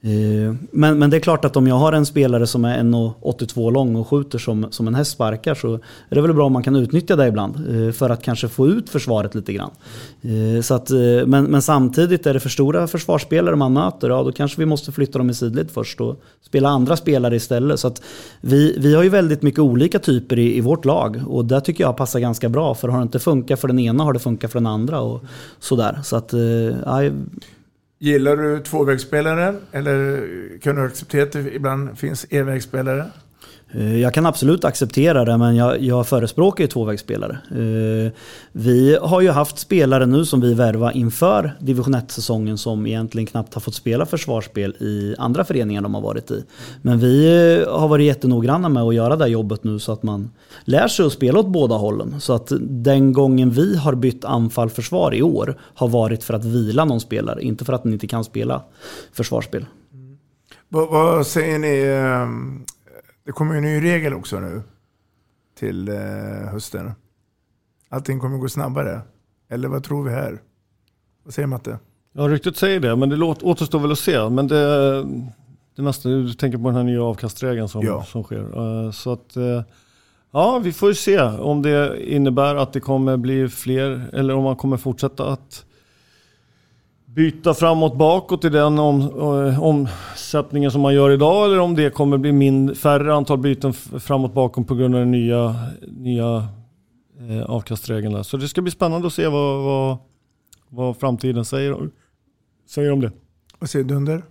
[0.00, 3.72] Eh, men, men det är klart att om jag har en spelare som är 1,82
[3.72, 5.74] lång och skjuter som, som en häst sparkar så
[6.08, 8.66] är det väl bra om man kan utnyttja det ibland eh, för att kanske få
[8.68, 9.70] ut försvaret lite grann.
[10.22, 10.90] Eh, så att,
[11.26, 14.92] men, men samtidigt är det för stora försvarsspelare man möter, ja då kanske vi måste
[14.92, 17.80] flytta dem i sidled först och spela andra spelare istället.
[17.80, 18.02] Så att
[18.40, 21.84] vi, vi har ju väldigt mycket olika typer i, i vårt lag och det tycker
[21.84, 24.52] jag passar ganska bra för har det inte funkat för den ena har det funkat
[24.52, 25.24] för den andra och
[25.58, 25.98] sådär.
[26.02, 26.34] Så att,
[26.84, 27.02] ja,
[27.98, 30.28] Gillar du tvåvägsspelare eller
[30.62, 33.10] kan du acceptera att det ibland finns envägsspelare?
[33.72, 37.38] Eh, jag kan absolut acceptera det, men jag, jag förespråkar ju tvåvägsspelare.
[37.50, 38.12] Eh,
[38.52, 43.54] vi har ju haft spelare nu som vi värvar inför division 1-säsongen som egentligen knappt
[43.54, 46.44] har fått spela försvarsspel i andra föreningar de har varit i.
[46.82, 47.26] Men vi
[47.66, 50.30] eh, har varit jättenoggranna med att göra det här jobbet nu så att man
[50.64, 52.20] lär sig att spela åt båda hållen.
[52.20, 56.84] Så att den gången vi har bytt anfall-försvar i år har varit för att vila
[56.84, 58.62] någon spelare, inte för att den inte kan spela
[59.12, 59.66] försvarsspel.
[59.92, 60.18] Mm.
[60.68, 61.82] Vad säger ni?
[61.82, 62.64] Ehm,
[63.26, 64.62] det kommer ju en ny regel också nu
[65.58, 65.94] till eh,
[66.52, 66.92] hösten.
[67.88, 69.00] Allting kommer gå snabbare.
[69.48, 70.38] Eller vad tror vi här?
[71.24, 71.78] Vad säger Matte?
[72.12, 74.28] Ja, ryktet säger det, men det låt, återstår väl att se.
[74.28, 75.02] Men det,
[75.76, 78.04] det mesta, du tänker på den här nya avkastregeln som, Ja.
[78.04, 78.84] som sker.
[78.86, 79.62] Eh, Så att, eh,
[80.30, 84.44] ja, vi får ju se om det innebär att det kommer bli fler, eller om
[84.44, 85.64] man kommer fortsätta att
[87.16, 91.90] byta framåt bakåt i den om, eh, omsättningen som man gör idag, eller om det
[91.90, 95.56] kommer bli min, färre antal byten framåt bakom på grund av de nya,
[95.88, 96.48] nya
[97.28, 98.24] eh, avkastreglerna.
[98.24, 99.96] Så det ska bli spännande att se vad, vad,
[100.68, 101.76] vad framtiden säger,
[102.68, 103.12] säger om det.
[103.58, 104.22] Vad säger Dunder?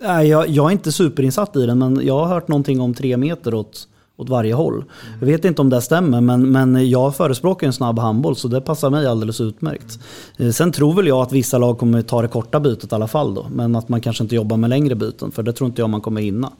[0.00, 3.16] Nej, jag, jag är inte superinsatt i den, men jag har hört någonting om tre
[3.16, 4.84] meter åt, åt varje håll.
[5.20, 8.60] Jag vet inte om det stämmer, men, men jag förespråkar en snabb handboll, så det
[8.60, 9.98] passar mig alldeles utmärkt.
[10.36, 13.06] Eh, Sen tror väl jag att vissa lag kommer ta det korta bytet i alla
[13.08, 15.82] fall då, men att man kanske inte jobbar med längre byten, för det tror inte
[15.82, 16.52] jag man kommer hinna.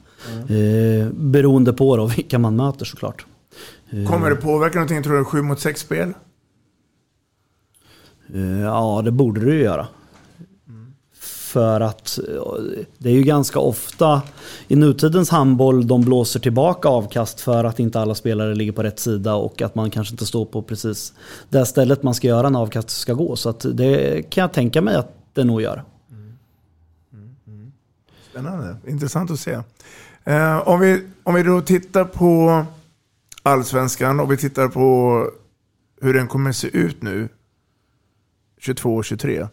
[0.48, 3.26] Eh, beroende på då vilka man möter såklart.
[3.90, 6.12] Eh, Kommer det påverka någonting, tror du, 7 mot 6 spel?
[8.34, 9.86] Eh, Ja, det borde det ju göra.
[11.56, 14.22] För att eh, det är ju ganska ofta
[14.68, 18.98] i nutidens handboll de blåser tillbaka avkast för att inte alla spelare ligger på rätt
[18.98, 21.12] sida och att man kanske inte står på precis
[21.48, 23.36] det stället man ska göra när avkast ska gå.
[23.36, 25.84] Så att det kan jag tänka mig att det nog gör.
[28.30, 29.58] Spännande, intressant att se.
[30.24, 32.64] Eh, om, vi, om vi då tittar på
[33.42, 35.30] allsvenskan och vi tittar på
[36.00, 37.28] hur den kommer se ut nu,
[38.60, 39.48] 22-23.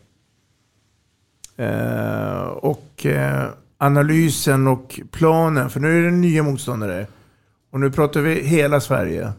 [1.58, 3.46] Eh, och eh,
[3.78, 7.08] analysen och planen, för nu är det nya motståndare.
[7.72, 9.32] Och nu pratar vi hela Sverige.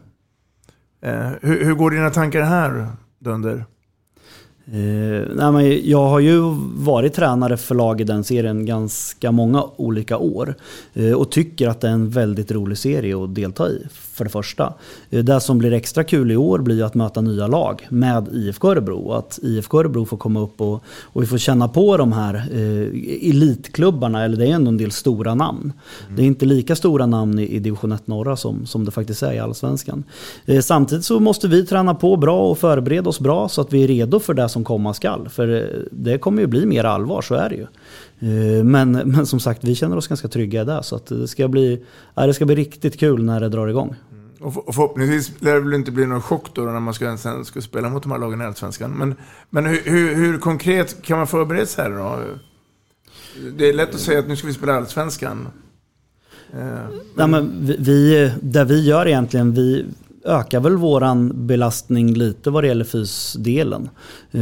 [1.01, 2.87] Eh, hur, hur går dina tankar här,
[3.19, 3.65] Dunder?
[4.67, 6.39] Eh, nej, men jag har ju
[6.75, 10.55] varit tränare för lag i den serien ganska många olika år.
[10.93, 14.29] Eh, och tycker att det är en väldigt rolig serie att delta i, för det
[14.29, 14.73] första.
[15.09, 18.71] Eh, det som blir extra kul i år blir att möta nya lag med IFK
[18.71, 19.11] Örebro.
[19.11, 23.29] Att IFK Örebro får komma upp och, och vi får känna på de här eh,
[23.29, 25.73] elitklubbarna, eller det är ändå en del stora namn.
[26.15, 29.23] Det är inte lika stora namn i, i division 1 norra som, som det faktiskt
[29.23, 30.03] är i allsvenskan.
[30.45, 33.83] Eh, samtidigt så måste vi träna på bra och förbereda oss bra så att vi
[33.83, 35.29] är redo för det som komma skall.
[35.29, 37.67] För eh, det kommer ju bli mer allvar, så är det ju.
[38.25, 40.83] Eh, Men, men som sagt, vi känner oss ganska trygga det.
[40.83, 41.83] Så att det, ska bli,
[42.15, 43.95] ja, det ska bli riktigt kul när det drar igång.
[44.41, 47.17] Och för- och förhoppningsvis lär det väl inte bli någon chock då när man ska,
[47.17, 48.91] sen ska spela mot de här lagen i Allsvenskan.
[48.91, 49.15] Men,
[49.49, 52.19] men hur, hur, hur konkret kan man förbereda sig här då?
[53.57, 55.47] Det är lätt att säga att nu ska vi spela Allsvenskan.
[56.53, 56.59] Eh,
[57.15, 59.85] Nej, men vi- vi, det vi gör egentligen, vi
[60.25, 63.89] ökar väl våran belastning lite vad det gäller fysdelen.
[64.31, 64.41] Eh,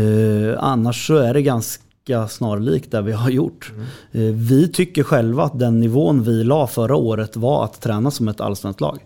[0.63, 1.82] annars så är det ganska
[2.29, 3.71] snarlikt det vi har gjort.
[4.11, 8.27] Eh, vi tycker själva att den nivån vi la förra året var att träna som
[8.27, 8.99] ett allsvenskt lag.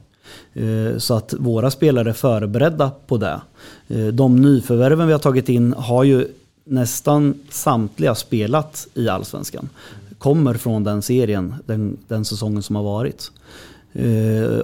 [0.53, 3.41] Eh, Så att våra spelare är förberedda på det.
[3.87, 6.27] Eh, De nyförvärven vi har tagit in har ju
[6.63, 9.69] nästan samtliga spelat i allsvenskan.
[10.17, 13.31] kommer från den serien, den, den säsongen som har varit.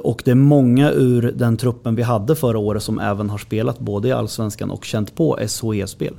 [0.02, 3.80] Och det är många ur den truppen vi hade förra året som även har spelat
[3.80, 6.14] både i Allsvenskan och känt på SHE-spel.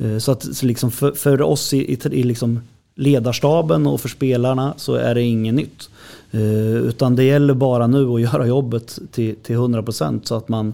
[0.00, 2.60] Eh, så att så liksom för, för oss i, i, i liksom
[2.94, 5.90] ledarstaben och för spelarna så är det inget nytt.
[6.30, 10.72] Eh, utan det gäller bara nu att göra jobbet till, till 100% så att man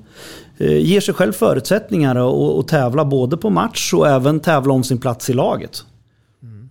[0.58, 4.84] eh, ger sig själv förutsättningar och, och tävla både på match och även tävla om
[4.84, 5.84] sin plats i laget.
[6.42, 6.70] Mm.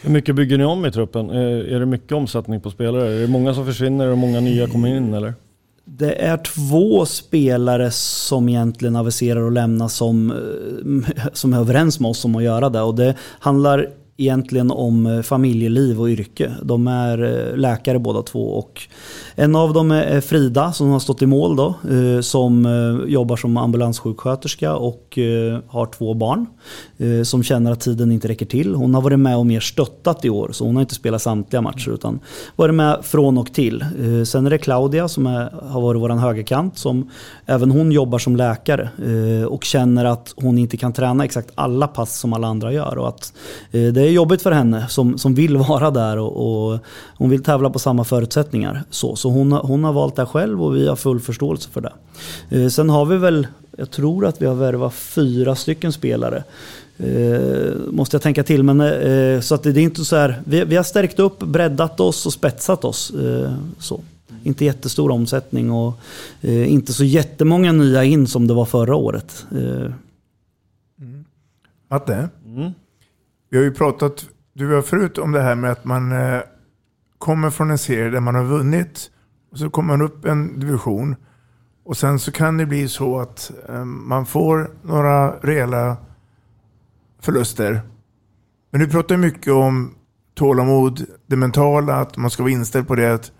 [0.00, 1.30] Hur mycket bygger ni om i truppen?
[1.30, 3.12] Är det mycket omsättning på spelare?
[3.12, 5.34] Är det många som försvinner och många nya kommer in eller?
[5.88, 12.08] Det är två spelare som egentligen aviserar att lämna som, eh, som är överens med
[12.08, 12.80] oss om att göra det.
[12.80, 16.52] Och det handlar egentligen om eh, familjeliv och yrke.
[16.62, 18.82] De är eh, läkare båda två och
[19.34, 22.66] en av dem är Frida som har stått i mål då, eh, som
[23.08, 25.18] jobbar som ambulanssjuksköterska och
[25.66, 26.46] har två barn
[27.24, 28.74] som känner att tiden inte räcker till.
[28.74, 31.62] Hon har varit med och mer stöttat i år så hon har inte spelat samtliga
[31.62, 32.20] matcher utan
[32.56, 33.84] varit med från och till.
[34.26, 37.10] Sen är det Claudia som är, har varit vår högerkant som
[37.46, 38.88] även hon jobbar som läkare
[39.48, 43.08] och känner att hon inte kan träna exakt alla pass som alla andra gör och
[43.08, 43.32] att
[43.70, 46.78] det är jobbigt för henne som, som vill vara där och, och
[47.18, 48.82] hon vill tävla på samma förutsättningar.
[48.90, 51.92] Så, så hon, hon har valt det själv och vi har full förståelse för det.
[52.50, 56.44] Eh, sen har vi väl, jag tror att vi har värvat fyra stycken spelare.
[56.98, 58.62] Eh, måste jag tänka till.
[58.62, 61.38] Men, eh, så att det, det är inte så här, vi, vi, har stärkt upp,
[61.38, 63.10] breddat oss och spetsat oss.
[63.10, 64.00] Eh, så.
[64.42, 65.94] Inte jättestor omsättning och
[66.40, 69.46] eh, inte så jättemånga nya in som det var förra året.
[69.50, 69.92] Eh.
[71.00, 71.24] Mm.
[71.88, 72.28] Matte?
[72.46, 72.72] Mm.
[73.50, 76.40] Vi har ju pratat, du har förut om det här med att man eh,
[77.18, 79.10] kommer från en serie där man har vunnit
[79.52, 81.16] och så kommer man upp en division
[81.84, 85.96] och sen så kan det bli så att eh, man får några rejäla
[87.20, 87.80] förluster.
[88.70, 89.94] Men du pratar mycket om
[90.34, 93.32] tålamod, det mentala, att man ska vara inställd på det, att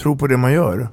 [0.00, 0.88] tro på det man gör.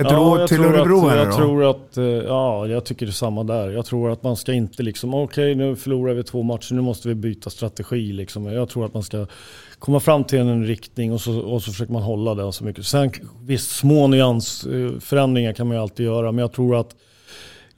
[0.00, 1.36] Ett ja, råd till Örebro att, Jag då?
[1.36, 3.70] tror att, eh, ja jag tycker det är samma där.
[3.70, 6.80] Jag tror att man ska inte liksom, okej okay, nu förlorar vi två matcher, nu
[6.80, 8.46] måste vi byta strategi liksom.
[8.46, 9.26] Jag tror att man ska
[9.78, 12.86] komma fram till en riktning och så, och så försöker man hålla den så mycket.
[12.86, 13.10] Sen
[13.42, 16.96] visst, små nyansförändringar kan man ju alltid göra, men jag tror att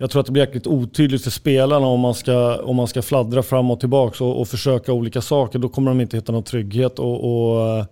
[0.00, 3.02] jag tror att det blir jäkligt otydligt för spelarna om man ska, om man ska
[3.02, 5.58] fladdra fram och tillbaka och, och försöka olika saker.
[5.58, 6.98] Då kommer de inte hitta någon trygghet.
[6.98, 7.86] och, och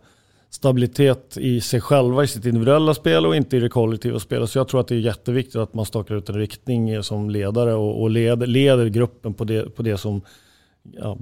[0.56, 4.50] stabilitet i sig själva i sitt individuella spel och inte i det kollektiva spelet.
[4.50, 7.74] Så jag tror att det är jätteviktigt att man stakar ut en riktning som ledare
[7.74, 10.20] och, och leder, leder, gruppen på det, på det som
[10.82, 11.16] ja,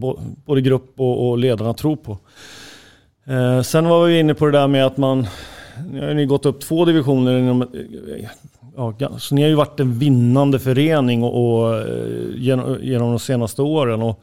[0.47, 2.19] både grupp och, och ledarna tror på.
[3.25, 5.27] Eh, sen var vi inne på det där med att man,
[5.91, 8.29] nu har ni gått upp två divisioner inom, eh,
[8.99, 11.87] ja, så ni har ju varit en vinnande förening och, och eh,
[12.37, 14.03] genom, genom de senaste åren.
[14.03, 14.23] Och,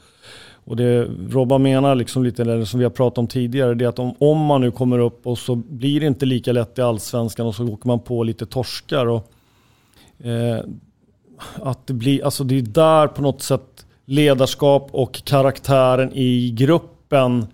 [0.65, 3.89] och det Robban menar, liksom lite det som vi har pratat om tidigare, det är
[3.89, 6.81] att om, om man nu kommer upp och så blir det inte lika lätt i
[6.81, 9.05] allsvenskan och så åker man på lite torskar.
[9.05, 9.31] Och,
[10.23, 10.59] eh,
[11.53, 17.47] att det, blir, alltså det är där på något sätt ledarskap och karaktären i gruppen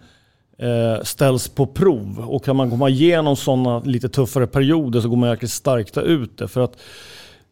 [0.58, 2.26] eh, ställs på prov.
[2.28, 6.38] Och kan man komma igenom sådana lite tuffare perioder så går man jäkligt starkt ut
[6.38, 6.48] det.
[6.48, 6.78] För att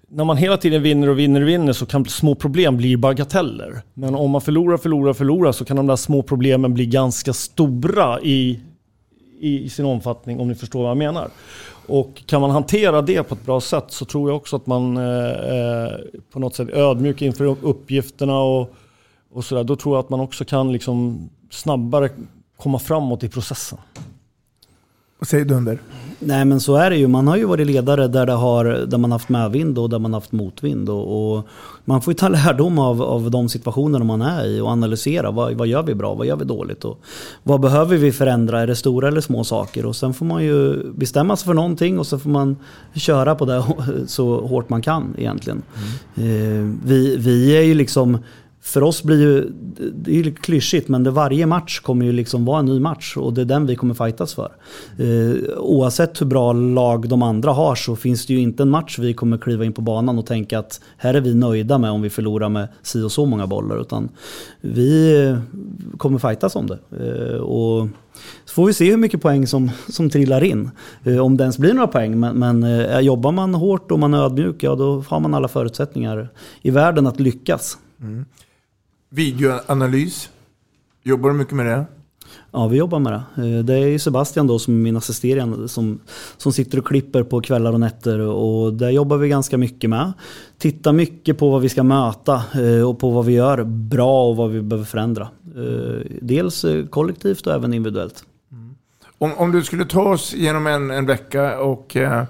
[0.10, 3.82] när man hela tiden vinner och vinner och vinner så kan små problem bli bagateller.
[3.94, 8.22] Men om man förlorar, förlorar, förlorar så kan de där små problemen bli ganska stora
[8.22, 8.60] i,
[9.39, 11.30] i, sin omfattning om ni förstår vad jag menar.
[11.88, 14.98] Och kan man hantera det på ett bra sätt så tror jag också att man
[14.98, 15.91] eh, eh
[16.32, 18.74] på något sätt är ödmjuk inför uppgifterna och,
[19.32, 19.63] och sådär.
[19.63, 22.10] Då tror jag att man också kan liksom snabbare
[22.58, 23.78] komma framåt i processen.
[25.26, 25.80] Säger Dunder?
[26.20, 27.08] Nej men så är det ju.
[27.08, 30.14] Man har ju varit ledare där, det har, där man haft medvind och där man
[30.14, 30.90] haft motvind.
[30.90, 31.48] Och, och
[31.86, 35.32] man får ju ta lärdom av, av de situationerna man är i och analysera.
[35.32, 36.14] Vad, vad gör vi bra?
[36.14, 36.86] Vad gör vi dåligt?
[36.86, 37.00] Och
[37.44, 38.62] vad behöver vi förändra?
[38.62, 39.86] Är det stora eller små saker?
[39.86, 42.58] Och sen får man ju bestämma sig för någonting och så får man
[42.94, 43.64] köra på det
[44.08, 45.62] så hårt man kan egentligen.
[46.16, 46.72] Mm.
[46.72, 48.18] Eh, vi, vi är ju liksom
[48.65, 49.49] för oss blir ju,
[49.93, 53.17] det är ju klyschigt, men det varje match kommer ju liksom vara en ny match
[53.17, 54.51] och det är den vi kommer fightas för.
[54.99, 58.99] Eh, oavsett hur bra lag de andra har så finns det ju inte en match
[58.99, 62.01] vi kommer kliva in på banan och tänka att här är vi nöjda med om
[62.01, 63.82] vi förlorar med si och så många bollar.
[63.82, 64.10] Utan
[64.62, 65.38] vi eh,
[65.97, 66.80] kommer fightas om det.
[66.99, 67.88] Eh, och
[68.45, 70.71] så får vi se hur mycket poäng som, som trillar in.
[71.04, 72.19] Eh, om det ens blir några poäng.
[72.19, 75.47] Men, men eh, jobbar man hårt och man är ödmjuk, ja då har man alla
[75.47, 76.30] förutsättningar
[76.62, 77.78] i världen att lyckas.
[78.01, 78.25] Mm.
[79.10, 80.30] Videoanalys.
[81.04, 81.86] Jobbar du mycket med det?
[82.52, 83.58] Ja, vi jobbar med det.
[83.58, 86.00] Eh, Det är Sebastian då som är min assisterande som,
[86.38, 90.13] som sitter och klipper på kvällar och nätter och där jobbar vi ganska mycket med.
[90.58, 94.36] Tittar mycket på vad vi ska möta eh, och på vad vi gör bra och
[94.36, 95.28] vad vi behöver förändra.
[95.56, 98.24] Eh, Dels kollektivt och även individuellt.
[99.18, 102.24] Om, om du skulle ta oss genom en, en vecka och eh,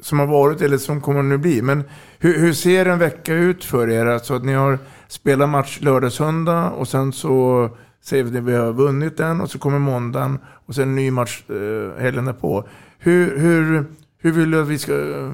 [0.00, 1.62] som har varit eller som kommer nu bli.
[1.62, 1.84] Men
[2.18, 4.06] hur, hur ser en vecka ut för er?
[4.06, 4.78] Alltså att ni har
[5.08, 7.70] Spelar match lördag, söndag och sen så
[8.02, 11.10] säger vi att vi har vunnit den och så kommer måndagen och sen en ny
[11.10, 12.68] match eh, helgen därpå.
[12.98, 13.84] Hur, hur,
[14.18, 15.32] hur vill du att vi ska, eh,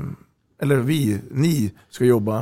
[0.63, 2.39] eller vi, ni ska jobba?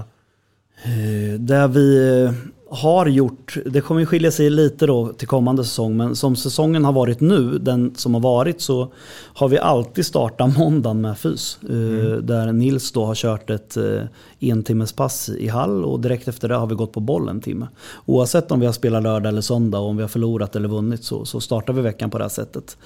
[0.85, 2.33] Eh, där vi eh,
[2.75, 6.85] har gjort, det kommer ju skilja sig lite då till kommande säsong, men som säsongen
[6.85, 8.93] har varit nu, den som har varit, så
[9.35, 11.59] har vi alltid startat måndagen med fys.
[11.63, 14.03] eh, Där Nils då har kört ett eh,
[14.41, 17.67] entimmespass i hall och direkt efter det har vi gått på boll en timme.
[18.07, 21.05] Oavsett om vi har spelat lördag eller söndag och om vi har förlorat eller vunnit
[21.05, 22.77] så, så startar vi veckan på det här sättet.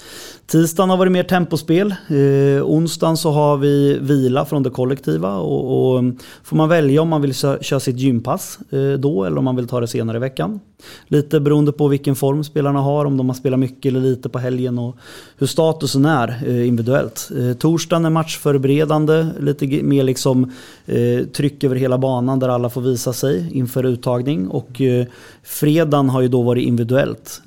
[0.46, 1.94] Tisdagen har varit mer tempospel.
[2.08, 6.04] Eh, onsdagen så har vi vila från det kollektiva och, och
[6.44, 9.56] får man välja om man vill kö- köra sitt gympass eh, då eller om man
[9.56, 10.60] vill ta det senare i veckan.
[11.08, 14.38] Lite beroende på vilken form spelarna har, om de har spelat mycket eller lite på
[14.38, 14.96] helgen och
[15.38, 17.30] hur statusen är eh, individuellt.
[17.38, 20.52] Eh, torsdagen är matchförberedande, lite mer liksom
[20.86, 24.48] eh, tryck över hela banan där alla får visa sig inför uttagning.
[24.48, 24.80] Och
[25.42, 27.42] fredagen har ju då varit individuellt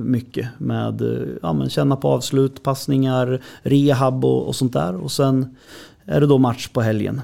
[0.00, 1.02] mycket med
[1.42, 4.96] ja, men känna på avslut, passningar, rehab och, och sånt där.
[4.96, 5.56] Och sen
[6.04, 7.20] är det då match på helgen.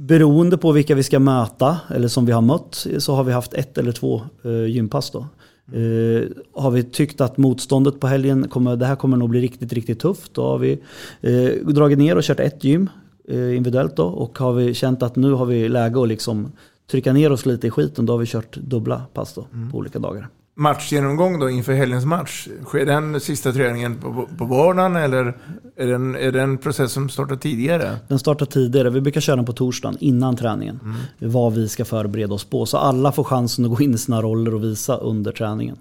[0.00, 3.54] Beroende på vilka vi ska möta, eller som vi har mött, så har vi haft
[3.54, 5.26] ett eller två eh, gympass då.
[5.72, 9.72] Eh, har vi tyckt att motståndet på helgen, kommer, det här kommer nog bli riktigt,
[9.72, 10.80] riktigt tufft, då har vi
[11.20, 12.90] eh, dragit ner och kört ett gym
[13.28, 14.04] eh, individuellt då.
[14.04, 16.52] Och har vi känt att nu har vi läge att liksom
[16.90, 19.98] trycka ner oss lite i skiten, då har vi kört dubbla pass då, på olika
[19.98, 20.28] dagar.
[20.58, 22.48] Matchgenomgång då inför helgens match.
[22.64, 25.36] Sker den sista träningen på, på vardagen eller
[25.76, 27.96] är det, en, är det en process som startar tidigare?
[28.08, 28.90] Den startar tidigare.
[28.90, 30.80] Vi brukar köra den på torsdagen innan träningen.
[31.18, 32.66] Vad vi ska förbereda oss på.
[32.66, 35.76] Så alla får chansen att gå in i sina roller och visa under träningen.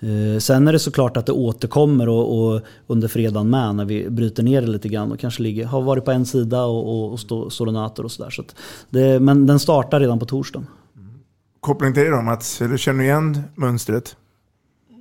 [0.00, 4.10] Eh, sen är det såklart att det återkommer och, och under fredagen med när vi
[4.10, 7.12] bryter ner det lite grann och kanske ligger, har varit på en sida och, och,
[7.12, 7.20] och
[7.52, 8.30] står och nöter och sådär.
[8.30, 8.42] Så
[8.90, 10.66] det- men den startar redan på torsdagen.
[11.68, 14.16] Koppling till det då Mats, eller känner du igen mönstret?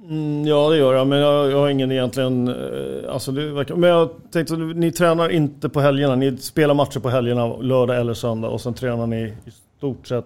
[0.09, 2.47] Mm, ja, det gör jag, men jag, jag har ingen egentligen...
[2.47, 6.15] Eh, alltså det verkar, men jag tänkte, ni tränar inte på helgerna.
[6.15, 8.47] Ni spelar matcher på helgerna, lördag eller söndag.
[8.47, 10.25] Och sen tränar ni i stort sett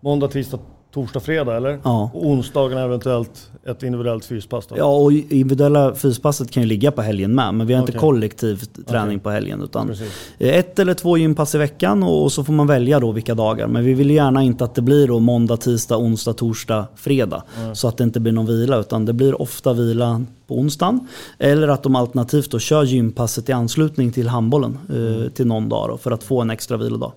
[0.00, 0.58] måndag, tisdag,
[0.96, 1.80] torsdag, fredag, eller?
[1.84, 2.10] Ja.
[2.14, 4.74] Och onsdagen eventuellt ett individuellt fyspass då?
[4.78, 8.00] Ja, och individuella fyspasset kan ju ligga på helgen med, men vi har inte Okej.
[8.00, 9.18] kollektiv träning Okej.
[9.18, 9.62] på helgen.
[9.62, 10.12] Utan Precis.
[10.38, 13.66] ett eller två gympass i veckan och, så får man välja då vilka dagar.
[13.66, 17.42] Men vi vill gärna inte att det blir då måndag, tisdag, onsdag, torsdag, fredag.
[17.74, 21.08] Så att det inte blir någon vila, utan det blir ofta vila på onsdagen.
[21.38, 25.88] Eller att de alternativt då kör gympasset i anslutning till handbollen eh, till någon dag
[25.88, 27.12] då, för att få en extra vilodag.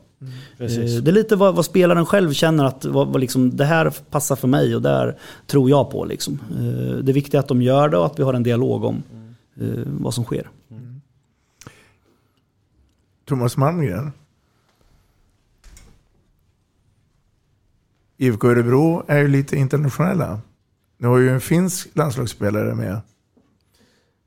[0.57, 0.97] Precis.
[0.97, 3.89] Eh, Det är lite vad, vad spelaren själv känner att vad, vad liksom, det här
[4.09, 5.17] passar för mig och där
[5.47, 6.05] tror jag på.
[6.05, 6.39] Liksom.
[6.51, 9.03] Eh, Det är viktigt att de gör det och att vi har en dialog om
[9.61, 10.49] eh, vad som sker.
[13.25, 14.11] Thomas Malmgren.
[18.17, 20.39] IFK Örebro är ju lite internationella.
[20.97, 23.01] Ni har ju en finsk landslagsspelare med.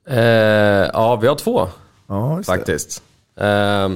[0.07, 1.69] Eh, ja, vi har två
[2.07, 2.45] Ja, det.
[2.45, 3.03] faktiskt.
[3.37, 3.89] Eh,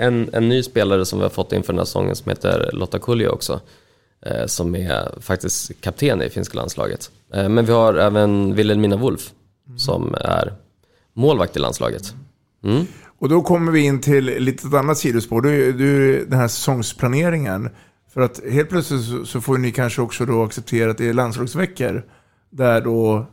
[0.00, 2.98] en, en ny spelare som vi har fått inför den här säsongen som heter Lotta
[2.98, 3.60] Kulja också.
[4.26, 7.10] Eh, som är faktiskt kapten i finska landslaget.
[7.34, 9.30] Eh, men vi har även Wilhelmina Wolf
[9.76, 10.54] som är
[11.12, 12.14] målvakt i landslaget.
[12.64, 12.86] Mm.
[13.18, 15.42] Och då kommer vi in till lite ett annat sidospår.
[15.42, 17.70] Du, du, den här säsongsplaneringen.
[18.14, 21.12] För att helt plötsligt så, så får ni kanske också då acceptera att det är
[21.12, 22.06] landslagsveckor.
[22.50, 23.26] Där då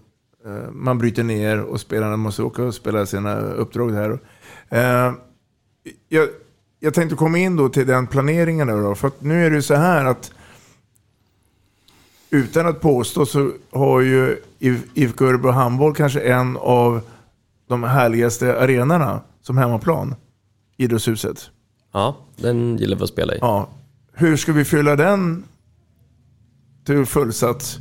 [0.45, 4.19] eh, man bryter ner och spelarna måste åka och spela sina uppdrag här.
[4.69, 5.13] Eh,
[6.09, 6.27] jag,
[6.79, 8.95] jag tänkte komma in då till den planeringen då.
[8.95, 10.31] För nu är det ju så här att
[12.29, 14.41] utan att påstå så har ju
[14.93, 17.01] IFK Örebro Handboll kanske en av
[17.67, 20.15] de härligaste arenorna som hemmaplan.
[20.77, 21.49] Idrottshuset.
[21.91, 23.37] Ja, den gillar vi att spela i.
[23.41, 23.69] Ja.
[24.11, 25.43] Hur ska vi fylla den
[26.85, 27.77] till fullsatt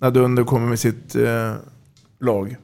[0.00, 1.52] när Dunder kommer med sitt eh,
[2.20, 2.56] lag?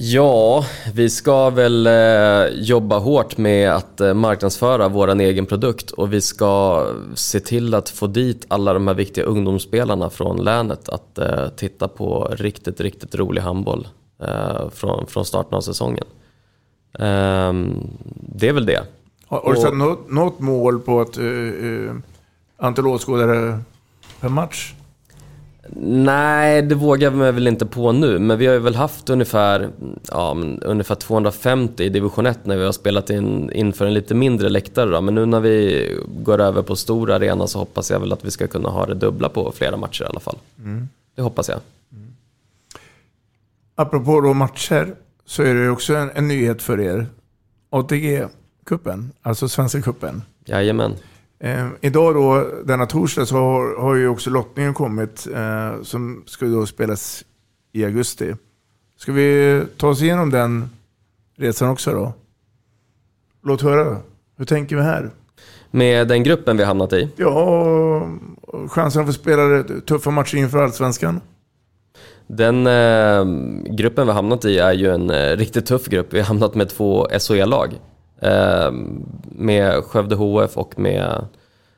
[0.00, 6.12] Ja, vi ska väl eh, jobba hårt med att eh, marknadsföra vår egen produkt och
[6.12, 6.84] vi ska
[7.14, 11.88] se till att få dit alla de här viktiga ungdomsspelarna från länet att eh, titta
[11.88, 13.88] på riktigt, riktigt rolig handboll
[14.72, 16.06] från, från starten av säsongen.
[16.98, 18.82] Ehm, det är väl det.
[19.26, 21.94] Har, har du satt något, något mål på att uh,
[22.56, 23.60] antal åskådare
[24.20, 24.74] per match?
[25.80, 28.18] Nej, det vågar jag väl inte på nu.
[28.18, 29.70] Men vi har väl haft ungefär,
[30.10, 34.48] ja, ungefär 250 i division 1 när vi har spelat in inför en lite mindre
[34.48, 34.90] läktare.
[34.90, 35.00] Då.
[35.00, 38.30] Men nu när vi går över på stor arena så hoppas jag väl att vi
[38.30, 40.38] ska kunna ha det dubbla på flera matcher i alla fall.
[40.58, 40.88] Mm.
[41.14, 41.58] Det hoppas jag.
[43.74, 44.94] Apropå då matcher
[45.24, 47.06] så är det ju också en, en nyhet för er.
[47.70, 50.22] ATG-cupen, alltså Svenska cupen.
[50.44, 50.94] Jajamän.
[51.40, 56.46] Eh, idag då, denna torsdag, så har, har ju också lottningen kommit eh, som ska
[56.46, 57.24] då spelas
[57.72, 58.34] i augusti.
[58.96, 60.70] Ska vi ta oss igenom den
[61.36, 62.12] resan också då?
[63.42, 63.96] Låt höra.
[64.36, 65.10] Hur tänker vi här?
[65.70, 67.08] Med den gruppen vi hamnat i.
[67.16, 67.30] Ja,
[68.40, 71.20] och chansen att få spela tuffa matcher inför Allsvenskan.
[72.26, 73.24] Den eh,
[73.74, 76.12] gruppen vi hamnat i är ju en eh, riktigt tuff grupp.
[76.12, 77.74] Vi har hamnat med två SHE-lag.
[78.20, 81.24] Ehm, med Skövde HF och med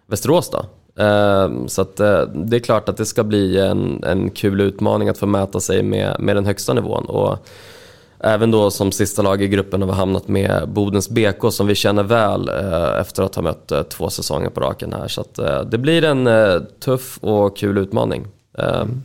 [0.07, 0.64] Västerås då.
[1.03, 5.09] Ehm, så att, eh, det är klart att det ska bli en, en kul utmaning
[5.09, 7.05] att få mäta sig med, med den högsta nivån.
[7.05, 7.38] Och
[8.18, 11.74] även då som sista lag i gruppen har vi hamnat med Bodens BK som vi
[11.74, 15.09] känner väl eh, efter att ha mött eh, två säsonger på raken här.
[15.09, 16.28] Så att, det blir en
[16.80, 18.26] tuff och kul utmaning.
[18.59, 19.03] mm.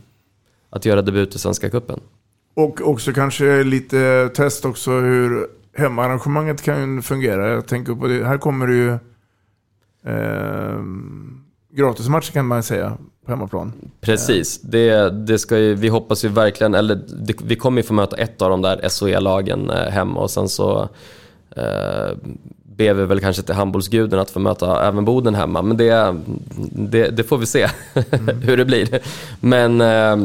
[0.70, 2.00] Att göra debut i Svenska Cupen.
[2.56, 5.46] Och också kanske lite test också hur
[5.76, 7.48] hemmaarrangemanget kan fungera.
[7.48, 8.24] Jag tänker på det.
[8.24, 8.92] Här kommer det ju
[10.12, 10.80] eh,
[11.76, 13.72] gratismatcher kan man säga på hemmaplan.
[14.00, 17.94] Precis, det, det ska ju, vi hoppas ju verkligen, eller det, vi kommer ju få
[17.94, 20.88] möta ett av de där SOE-lagen eh, hemma och sen så
[21.56, 22.16] eh,
[22.76, 25.62] ber vi väl kanske till handbollsguden att få möta även Boden hemma.
[25.62, 26.16] Men det,
[26.72, 27.68] det, det får vi se
[28.42, 29.00] hur det blir.
[29.40, 30.16] Men eh,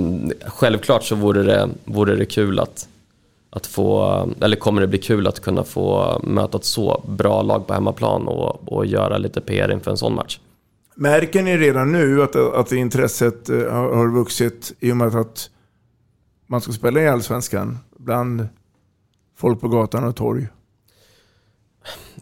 [0.47, 2.88] självklart så vore det, vore det kul att,
[3.54, 7.68] att få, eller kommer det bli kul att kunna få möta ett så bra lag
[7.68, 10.39] på hemmaplan och, och göra lite PR inför en sån match.
[10.95, 15.49] Märker ni redan nu att, att intresset eh, har, har vuxit i och med att
[16.47, 18.47] man ska spela i Allsvenskan bland
[19.38, 20.47] folk på gatan och torg?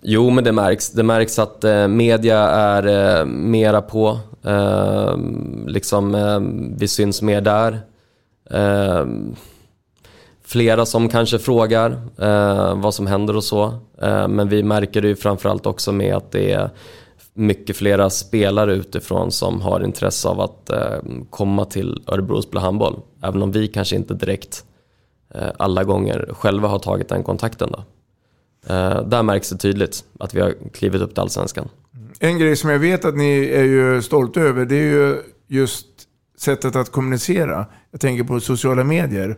[0.01, 0.89] Jo, men det märks.
[0.89, 4.19] Det märks att eh, media är eh, mera på.
[4.43, 5.17] Eh,
[5.67, 6.39] liksom, eh,
[6.79, 7.79] vi syns mer där.
[10.49, 13.63] Flera som kanske frågar eh, vad som händer och så.
[14.01, 16.69] Eh, men vi märker det ju framförallt också med att det är
[17.33, 20.97] mycket flera spelare utifrån som har intresse av att eh,
[21.29, 22.99] komma till Örebro och spela handboll.
[23.23, 24.63] Även om vi kanske inte direkt
[25.35, 27.71] eh, alla gånger själva har tagit den kontakten.
[27.71, 27.83] Då.
[28.73, 31.69] Eh, där märks det tydligt att vi har klivit upp till Allsvenskan.
[31.95, 32.09] Mm.
[32.19, 35.87] En grej som jag vet att ni är ju stolta över, det är ju just
[36.37, 37.65] sättet att kommunicera.
[37.91, 39.37] Jag tänker på sociala medier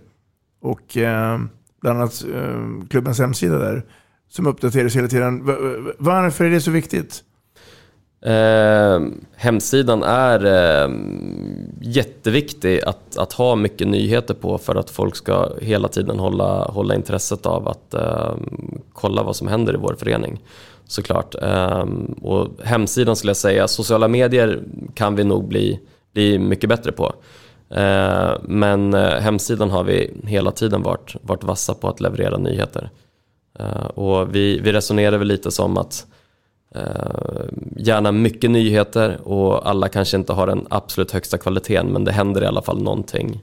[0.61, 1.39] och eh,
[1.81, 3.85] bland annat eh, klubbens hemsida där,
[4.29, 5.45] som uppdateras hela tiden.
[5.97, 7.23] Varför är det så viktigt?
[8.25, 8.99] Eh,
[9.35, 10.89] hemsidan är eh,
[11.81, 16.95] jätteviktig att, att ha mycket nyheter på för att folk ska hela tiden hålla, hålla
[16.95, 18.33] intresset av att eh,
[18.93, 20.43] kolla vad som händer i vår förening.
[20.85, 21.35] Såklart.
[21.41, 21.85] Eh,
[22.21, 25.79] och hemsidan skulle jag säga, sociala medier kan vi nog bli,
[26.13, 27.13] bli mycket bättre på.
[27.71, 32.89] Eh, men eh, hemsidan har vi hela tiden varit, varit vassa på att leverera nyheter.
[33.59, 36.07] Eh, och vi, vi resonerar väl lite som att
[37.77, 42.43] gärna mycket nyheter och alla kanske inte har den absolut högsta kvaliteten men det händer
[42.43, 43.41] i alla fall någonting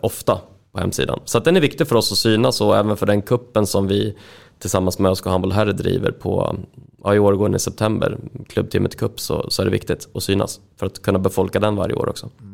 [0.00, 0.38] ofta
[0.72, 1.20] på hemsidan.
[1.24, 3.86] Så att den är viktig för oss att synas och även för den kuppen som
[3.86, 4.14] vi
[4.58, 6.56] tillsammans med ÖSK Handboll Herre driver på,
[7.04, 8.18] ja, i år går den i september,
[8.48, 11.94] klubbteamet Cup, så, så är det viktigt att synas för att kunna befolka den varje
[11.94, 12.30] år också.
[12.40, 12.53] Mm.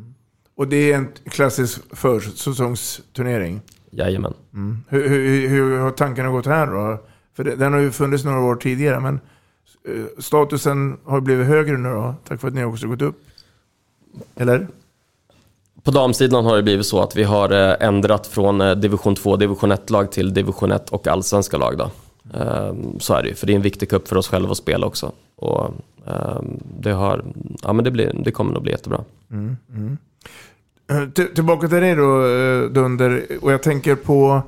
[0.61, 3.61] Och det är en klassisk försäsongsturnering.
[3.91, 4.35] Jajamän.
[4.55, 4.79] Mm.
[4.89, 6.99] Hur, hur, hur har tankarna gått här då?
[7.37, 9.21] För den har ju funnits några år tidigare, men
[9.89, 13.23] eh, statusen har blivit högre nu då, tack vare att ni också gått upp.
[14.37, 14.67] Eller?
[15.83, 19.37] På damsidan har det blivit så att vi har eh, ändrat från eh, division 2,
[19.37, 21.79] division 1-lag till division 1 och allsvenska lag.
[21.79, 21.91] Då.
[22.39, 24.57] Ehm, Så är det ju, för det är en viktig cup för oss själva att
[24.57, 25.13] spela också.
[25.37, 25.71] Och
[26.07, 27.25] ehm, det, har,
[27.63, 29.05] ja, men det, blir, det kommer nog bli jättebra.
[29.31, 29.99] Mm, mm.
[31.35, 33.27] Tillbaka till dig då, eh, Dunder.
[33.41, 34.43] Och jag tänker på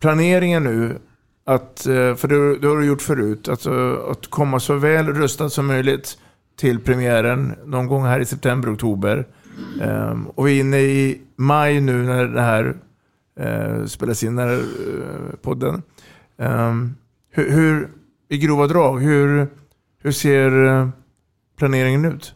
[0.00, 0.98] planeringen nu.
[1.44, 3.48] Att, eh, för det, det har du gjort förut.
[3.48, 6.18] Att, eh, att komma så väl rustad som möjligt
[6.56, 9.26] till premiären någon gång här i september, oktober.
[9.82, 12.76] Um, och vi är inne i maj nu när det här
[13.40, 14.62] uh, spelas in, när uh,
[15.42, 15.82] podden.
[16.38, 16.94] Ehm, um,
[17.30, 17.88] hur, hur,
[18.28, 19.46] I grova drag, hur,
[20.02, 20.90] hur ser
[21.58, 22.34] planeringen ut?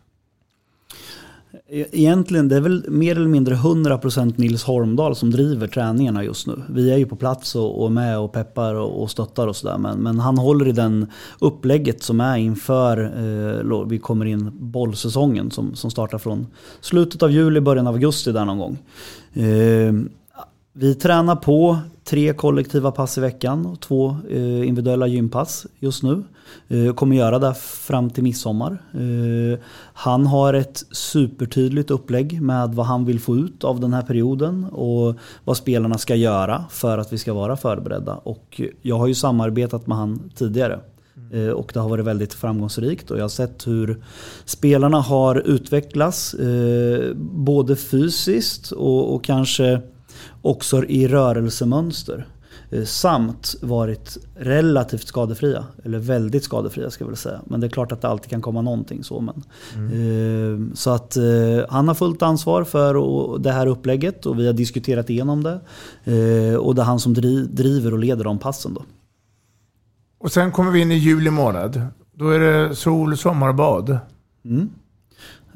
[1.69, 6.47] Eh, egentligen det är väl mer eller mindre 100% Nils Holmdahl som driver träningarna just
[6.47, 6.63] nu.
[6.69, 9.79] Vi är ju på plats och, och med och peppar och, och stöttar och sådär.
[9.79, 11.07] Men, men han håller i den
[11.39, 16.47] upplägget som är inför eh, vi kommer in bollsäsongen som, som startar från
[16.81, 18.79] slutet av juli, början av augusti där någon gång.
[19.33, 19.93] Eh,
[20.79, 26.23] vi tränar på tre kollektiva pass i veckan och två eh, individuella gympass just nu.
[26.69, 28.79] Eh, kommer göra det fram till midsommar.
[28.95, 29.59] Eh,
[29.93, 34.65] han har ett supertydligt upplägg med vad han vill få ut av den här perioden
[34.65, 35.15] och
[35.45, 38.15] vad spelarna ska göra för att vi ska vara förberedda.
[38.15, 40.81] Och jag har ju samarbetat med han tidigare.
[41.33, 44.03] Eh, Och det har varit väldigt framgångsrikt och jag har sett hur
[44.45, 49.81] spelarna har utvecklats eh, både fysiskt och, och kanske
[50.47, 52.27] också i rörelsemönster.
[52.71, 55.65] Eh, Samt varit relativt skadefria.
[55.85, 57.41] Eller väldigt skadefria ska jag väl säga.
[57.45, 59.21] Men det är klart att det alltid kan komma någonting så.
[59.21, 59.43] Men,
[59.93, 61.25] eh, så att eh,
[61.69, 65.61] han har fullt ansvar för det här upplägget och vi har diskuterat igenom det.
[66.59, 68.83] Och det är han som dri, driver och leder de passen då.
[70.19, 71.81] Och sen kommer vi in i juli månad.
[72.15, 73.99] Då är det sol, sommar och bad.
[74.45, 74.71] Mm.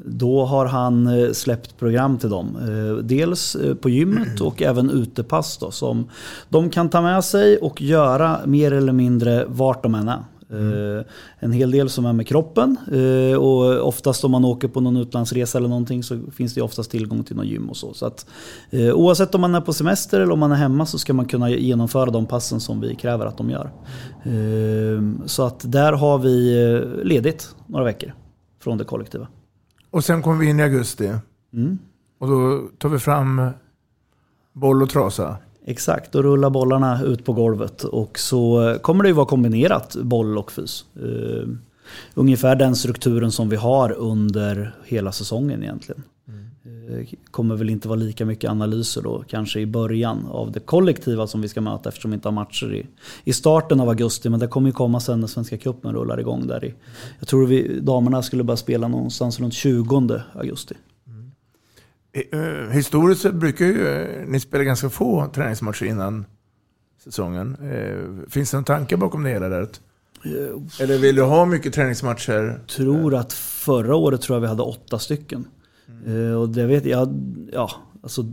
[0.05, 2.57] Då har han eh, släppt program till dem.
[2.57, 6.09] Eh, dels eh, på gymmet och även utepass då, som
[6.49, 10.25] de kan ta med sig och göra mer eller mindre vart de än är.
[10.53, 11.05] Mm.
[11.39, 12.77] En hel del som är med kroppen
[13.39, 17.25] och oftast om man åker på någon utlandsresa eller någonting så finns det oftast tillgång
[17.25, 17.95] till någon gym och så.
[17.95, 18.27] så att,
[18.95, 21.51] oavsett om man är på semester eller om man är hemma så ska man kunna
[21.51, 23.71] genomföra de passen som vi kräver att de gör.
[25.27, 26.55] Så att där har vi
[27.03, 28.15] ledigt några veckor
[28.63, 29.27] från det kollektiva.
[29.91, 31.13] Och sen kommer vi in i augusti.
[31.53, 31.79] Mm.
[32.19, 33.51] Och då tar vi fram
[34.53, 35.37] boll och trasa.
[35.65, 40.39] Exakt, då rullar bollarna ut på golvet och så kommer det ju vara kombinerat boll
[40.39, 40.85] och fys.
[41.03, 41.49] Uh,
[42.15, 46.03] ungefär den strukturen som vi har under hela säsongen egentligen.
[46.91, 51.27] Uh, kommer väl inte vara lika mycket analyser då kanske i början av det kollektiva
[51.27, 52.87] som vi ska möta eftersom vi inte har matcher i,
[53.25, 54.29] i starten av augusti.
[54.29, 56.75] Men det kommer ju komma sen när Svenska cupen rullar igång där i.
[57.19, 60.75] Jag tror vi, damerna skulle börja spela någonstans runt 20 augusti.
[62.13, 66.25] Eh, Historiskt så brukar ju eh, ni spela ganska få träningsmatcher innan
[67.05, 67.57] säsongen.
[67.73, 69.69] Eh, Finns det en tanke bakom det hela där?
[70.81, 72.61] Eller vill du ha mycket träningsmatcher?
[72.69, 75.45] tror att förra året tror jag vi hade åtta stycken.
[76.07, 77.09] Eh, och det vet jag,
[77.53, 77.71] ja,
[78.03, 78.25] alltså,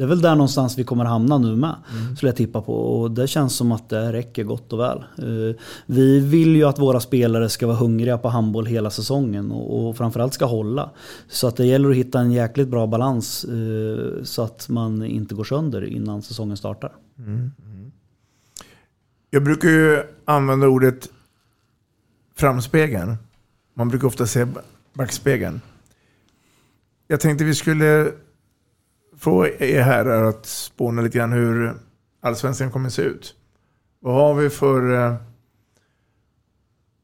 [0.00, 1.74] det är väl där någonstans vi kommer hamna nu med.
[2.16, 2.74] Skulle jag tippa på.
[2.74, 4.98] Och det känns som att det räcker gott och väl.
[4.98, 9.50] Eh, vi vill ju att våra spelare ska vara hungriga på handboll hela säsongen.
[9.50, 10.90] Och, framförallt ska hålla.
[11.28, 13.44] Så att det gäller att hitta en jäkligt bra balans.
[13.44, 16.92] Eh, så att man inte går sönder innan säsongen startar.
[19.30, 21.08] Jag brukar ju använda ordet
[22.36, 23.16] framspegeln.
[23.74, 24.48] Man brukar ofta säga
[24.94, 25.60] backspegeln.
[27.10, 28.12] Jag tänkte vi skulle
[29.16, 31.74] få er här att spåna lite grann hur
[32.20, 33.34] allsvenskan kommer se ut.
[34.00, 35.14] Vad har vi för eh,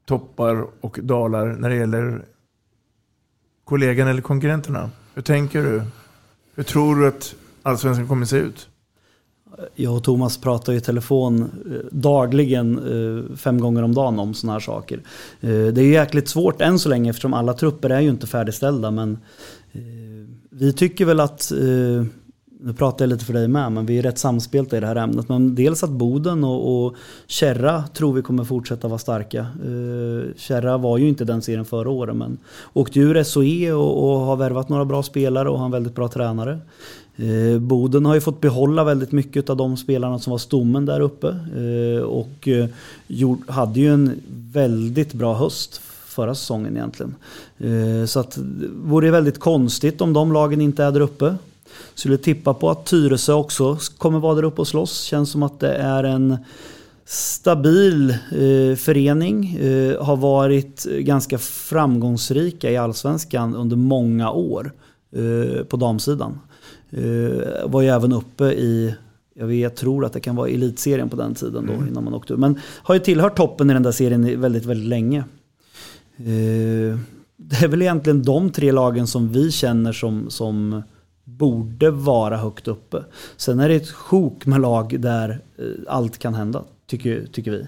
[0.05, 2.25] toppar och dalar när det gäller
[3.63, 4.91] kollegan eller konkurrenterna?
[5.13, 5.83] Hur tänker du?
[6.55, 8.69] Hur tror du att allsvenskan kommer se ut?
[9.75, 14.33] Jag och Thomas pratar ju i telefon eh, dagligen, eh, fem gånger om dagen om
[14.33, 14.97] sådana här saker.
[15.41, 18.27] Eh, det är ju jäkligt svårt än så länge eftersom alla trupper är ju inte
[18.27, 18.91] färdigställda.
[18.91, 19.17] Men
[20.49, 21.51] vi tycker väl att,
[22.59, 24.95] nu pratar jag lite för dig med, men vi är rätt samspelta i det här
[24.95, 25.29] ämnet.
[25.29, 26.95] Men dels att Boden och, och
[27.27, 29.47] Kärra tror vi kommer fortsätta vara starka.
[30.35, 32.37] Kärra var ju inte den serien förra året men
[32.73, 36.07] åkte ur SOE och, och har värvat några bra spelare och har en väldigt bra
[36.07, 36.59] tränare.
[37.17, 40.99] Eh, Boden har ju fått behålla väldigt mycket av de spelarna som var stommen där
[40.99, 41.27] uppe.
[41.27, 42.67] Eh, och eh,
[43.47, 44.21] hade ju en
[44.53, 47.15] väldigt bra höst förra säsongen egentligen.
[48.07, 51.35] Så att det vore väldigt konstigt om de lagen inte är där uppe.
[51.95, 55.01] Skulle tippa på att Tyresö också kommer vara där uppe och slåss.
[55.01, 56.37] Känns som att det är en
[57.07, 59.55] stabil eh, förening.
[59.55, 64.71] Eh, har varit ganska framgångsrika i allsvenskan under många år
[65.11, 66.39] eh, på damsidan.
[66.91, 68.95] Eh, var ju även uppe i,
[69.33, 72.13] jag, vet, jag tror att det kan vara elitserien på den tiden då innan man
[72.13, 72.37] åkte ur.
[72.37, 75.23] Men har ju tillhört toppen i den där serien väldigt, väldigt länge.
[76.17, 76.99] Eh,
[77.37, 80.83] det är väl egentligen de tre lagen som vi känner som, som
[81.23, 83.03] borde vara högt uppe.
[83.37, 87.67] Sen är det ett sjok med lag där eh, allt kan hända, tycker, tycker vi.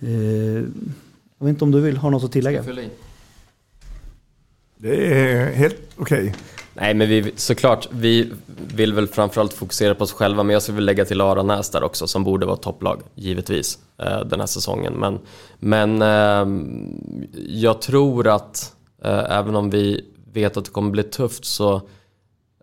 [0.00, 0.64] Eh,
[1.38, 2.62] jag vet inte om du vill ha något att tillägga?
[4.76, 6.34] Det är helt okej.
[6.74, 8.32] Nej men vi, såklart, vi
[8.74, 11.82] vill väl framförallt fokusera på oss själva men jag skulle vilja lägga till Aranäs där
[11.82, 14.92] också som borde vara topplag, givetvis, eh, den här säsongen.
[14.92, 15.18] Men,
[15.58, 16.46] men eh,
[17.48, 21.74] jag tror att eh, även om vi, vet att det kommer bli tufft så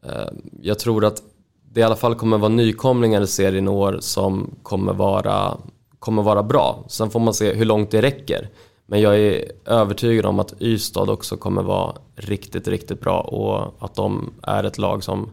[0.03, 0.29] eh,
[0.61, 1.23] jag tror att
[1.71, 5.57] det i alla fall kommer vara nykomlingar i serien i år som kommer vara,
[5.99, 6.83] kommer vara bra.
[6.87, 8.49] Sen får man se hur långt det räcker.
[8.89, 13.95] Men jag är övertygad om att Ystad också kommer vara riktigt, riktigt bra och att
[13.95, 15.29] de är ett lag som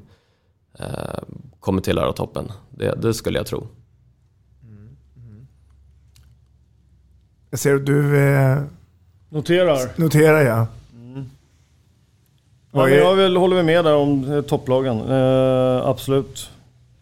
[0.78, 0.86] eh,
[1.61, 2.52] kommer tillhöra toppen.
[2.70, 3.66] Det, det skulle jag tro.
[7.50, 8.62] Jag ser att du eh,
[9.28, 10.00] Noterar.
[10.00, 10.57] noterar, ja.
[10.57, 10.66] Ja,
[12.70, 15.00] Vad men är- jag vill, håller väl med där om eh, topplagen.
[15.00, 16.50] Eh, absolut.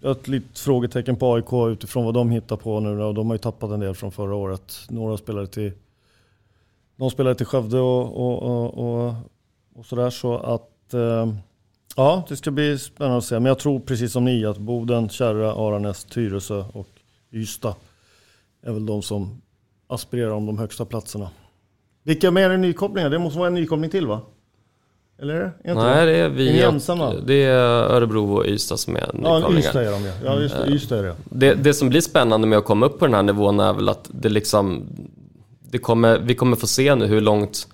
[0.00, 2.98] Jag har ett litet frågetecken på AIK utifrån vad de hittar på nu.
[2.98, 3.12] då.
[3.12, 4.74] De har ju tappat en del från förra året.
[4.88, 5.72] Några spelare till,
[7.02, 9.14] de spelade till Skövde och, och, och, och,
[9.74, 10.10] och sådär.
[10.10, 11.32] Så att eh,
[11.96, 13.34] ja, det ska bli spännande att se.
[13.34, 16.88] Men jag tror precis som ni att Boden, Kärra, Aranäs, Tyresö och
[17.32, 17.74] Ystad
[18.62, 19.42] är väl de som
[19.86, 21.30] aspirerar om de högsta platserna.
[22.02, 23.10] Vilka mer är nykopplingar?
[23.10, 24.20] Det måste vara en nykoppling till va?
[25.18, 25.34] Eller?
[25.34, 27.14] Är inte Nej, det är Är ni vi ensamma?
[27.26, 27.58] Det är
[27.94, 29.68] Örebro och Ystad som är Ja, nykomlingar.
[29.68, 30.12] Ystad är de ja.
[30.24, 30.64] Ja, just det.
[30.64, 31.16] Eh, Ystad är det.
[31.24, 33.88] Det, det som blir spännande med att komma upp på den här nivån är väl
[33.88, 34.86] att det liksom,
[35.72, 37.68] det kommer, vi kommer få se nu hur långt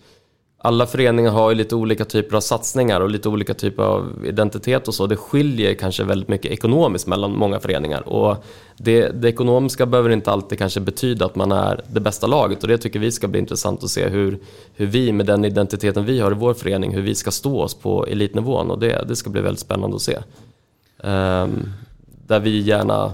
[0.58, 4.88] alla föreningar har ju lite olika typer av satsningar och lite olika typer av identitet
[4.88, 5.06] och så.
[5.06, 8.08] Det skiljer kanske väldigt mycket ekonomiskt mellan många föreningar.
[8.08, 8.44] Och
[8.76, 12.68] det, det ekonomiska behöver inte alltid kanske betyda att man är det bästa laget och
[12.68, 14.38] det tycker vi ska bli intressant att se hur,
[14.74, 17.74] hur vi med den identiteten vi har i vår förening, hur vi ska stå oss
[17.74, 20.18] på elitnivån och det, det ska bli väldigt spännande att se.
[21.02, 21.72] Um,
[22.26, 23.12] där vi gärna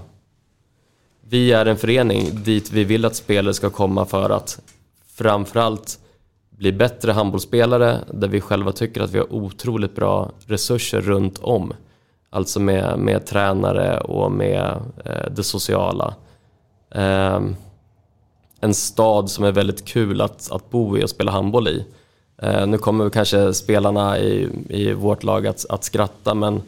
[1.29, 4.61] vi är en förening dit vi vill att spelare ska komma för att
[5.15, 5.99] framförallt
[6.51, 11.73] bli bättre handbollsspelare där vi själva tycker att vi har otroligt bra resurser runt om.
[12.31, 16.15] Alltså med, med tränare och med eh, det sociala.
[16.91, 17.41] Eh,
[18.61, 21.85] en stad som är väldigt kul att, att bo i och spela handboll i.
[22.39, 26.63] Eh, nu kommer kanske spelarna i, i vårt lag att, att skratta men,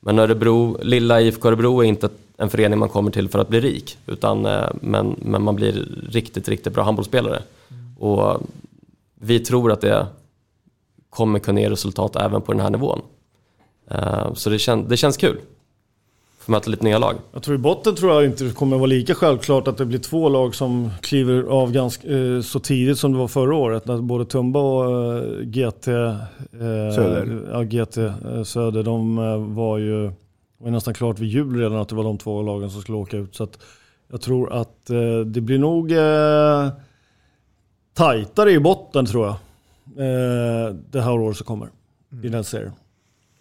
[0.00, 3.60] men Örebro, lilla IFK Örebro är inte en förening man kommer till för att bli
[3.60, 3.98] rik.
[4.06, 7.42] Utan, eh, men, men man blir riktigt, riktigt bra handbollsspelare.
[8.02, 8.40] Och
[9.20, 10.06] vi tror att det
[11.10, 13.00] kommer kunna ge resultat även på den här nivån.
[13.90, 15.38] Eh, Så det, kän, det känns kul.
[16.38, 17.14] Få möta lite nya lag.
[17.32, 19.98] Jag tror i botten tror jag inte det kommer vara lika självklart att det blir
[19.98, 23.86] två lag som kliver av ganska, eh, så tidigt som det var förra året.
[23.86, 26.16] När både Tumba och eh, GT, eh,
[26.94, 27.48] Söder.
[27.52, 27.96] Ja, GT
[28.48, 29.16] Söder, de
[29.54, 32.70] var ju det var nästan klart vid jul redan att det var de två lagen
[32.70, 33.34] som skulle åka ut.
[33.34, 33.58] Så att
[34.10, 34.86] jag tror att
[35.26, 36.68] det blir nog eh,
[37.94, 39.36] tajtare i botten tror jag.
[39.98, 41.68] Eh, det här året som kommer
[42.22, 42.72] i den serien.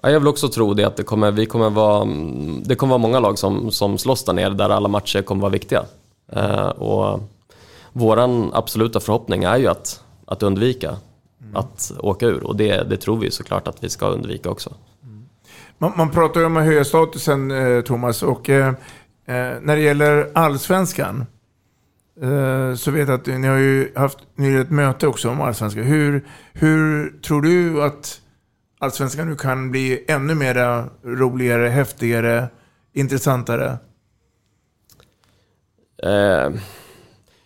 [0.01, 2.89] Ja, jag vill också tro det att det kommer, vi kommer vara, mm, det kommer
[2.89, 5.85] vara många lag som, som slåss där nere där alla matcher kommer vara viktiga.
[6.31, 7.19] Eh, och
[7.93, 10.95] våran absoluta förhoppning är ju att, att undvika
[11.53, 14.73] att åka ur och det, det tror vi såklart att vi ska undvika också.
[15.77, 18.73] Man, man pratar ju om att höja statusen, eh, Thomas, och eh, eh,
[19.61, 21.25] när det gäller allsvenskan eh,
[22.75, 25.83] så vet jag att ni har ju haft har ett möte också om allsvenskan.
[25.83, 28.21] Hur, hur tror du att
[28.79, 32.49] allsvenskan nu kan bli ännu mer roligare, häftigare,
[32.93, 33.77] intressantare?
[36.03, 36.49] Eh,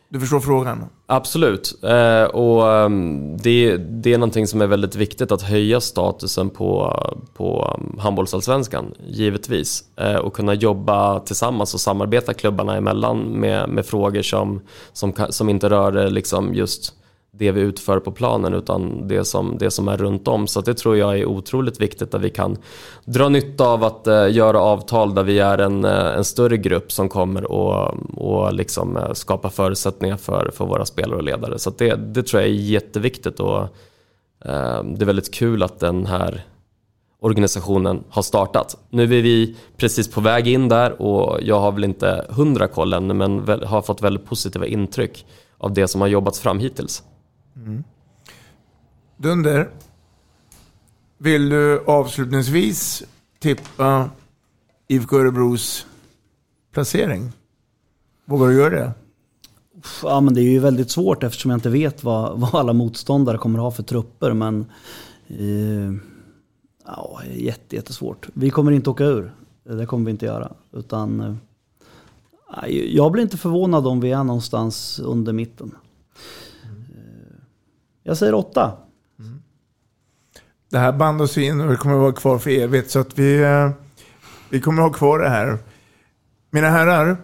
[0.10, 0.86] Du förstår frågan?
[1.08, 6.50] Absolut, eh, och ehm, det, det är någonting som är väldigt viktigt att höja statusen
[6.50, 7.00] på,
[7.34, 9.84] på um, handbollsallsvenskan, givetvis.
[9.96, 14.62] Eh, och kunna jobba tillsammans och samarbeta klubbarna emellan med, med frågor som,
[14.94, 16.94] som, som inte rör eh, liksom just
[17.38, 20.48] det vi utför på planen utan det som, det som är runt om.
[20.48, 22.58] Så att det tror jag är otroligt viktigt att vi kan
[23.06, 26.92] dra nytta av att eh, göra avtal där vi är en, eh, en större grupp
[26.92, 31.60] som kommer och, och liksom, eh, skapa förutsättningar för, för våra spelare och ledare.
[31.60, 33.60] Så att det, det tror jag är jätteviktigt och
[34.46, 36.44] eh, det är väldigt kul att den här
[37.22, 38.78] organisationen har startat.
[38.90, 42.94] Nu är vi precis på väg in där och jag har väl inte hundra koll
[42.94, 45.26] ännu men har fått väldigt positiva intryck
[45.58, 47.04] av det som har jobbats fram hittills.
[49.18, 49.70] Dunder,
[51.18, 53.04] vill du avslutningsvis
[53.40, 54.10] tippa
[54.88, 55.88] IFK Örebros
[56.72, 57.32] placering?
[58.26, 58.94] Vågar du göra det?
[60.04, 63.38] Ja, men det är ju väldigt svårt eftersom jag inte vet vad, vad alla motståndare
[63.38, 64.34] kommer ha för trupper.
[64.34, 64.66] Men
[65.28, 65.94] eh,
[66.86, 68.30] ja, jätte, jättesvårt.
[68.34, 69.34] Vi kommer inte åka ur.
[69.64, 70.52] Det kommer vi inte göra.
[70.72, 71.36] Utan, eh,
[72.70, 75.72] jag blir inte förvånad om vi är någonstans under mitten.
[78.08, 78.72] Jag säger åtta.
[80.72, 82.92] Det här band oss in och det kommer att vara kvar för evigt.
[82.92, 83.70] Så att vi, eh,
[84.50, 85.58] vi kommer att ha kvar det här.
[86.52, 87.18] Mina herrar,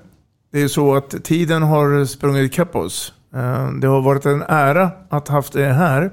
[0.51, 3.13] det är så att tiden har sprungit ikapp oss.
[3.33, 6.11] Eh, det har varit en ära att ha haft er här.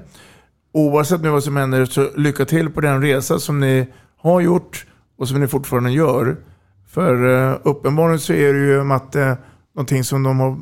[0.73, 4.85] oavsett nu vad som händer, så lycka till på den resa som ni har gjort
[5.17, 6.37] och som ni fortfarande gör.
[6.87, 9.37] För eh, uppenbarligen så är det ju matte
[9.75, 10.57] någonting som de har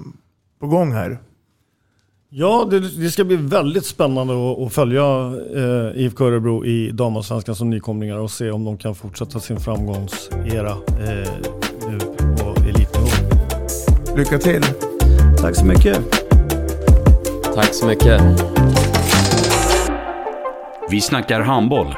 [0.60, 1.20] på gång här.
[2.30, 5.04] Ja, det, det ska bli väldigt spännande att, att följa
[5.56, 10.70] eh, IFK Örebro i damallsvenskan som nykomlingar och se om de kan fortsätta sin framgångsera
[10.72, 11.32] eh,
[11.90, 12.00] nu
[12.38, 13.08] på elitnivå.
[14.18, 14.64] Lycka till!
[15.38, 16.00] Tack så mycket!
[17.56, 18.22] Tack så mycket!
[20.90, 21.96] Vi snackar handboll,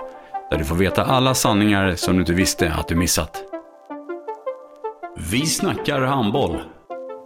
[0.51, 3.43] där du får veta alla sanningar som du inte visste att du missat.
[5.31, 6.57] Vi snackar handboll.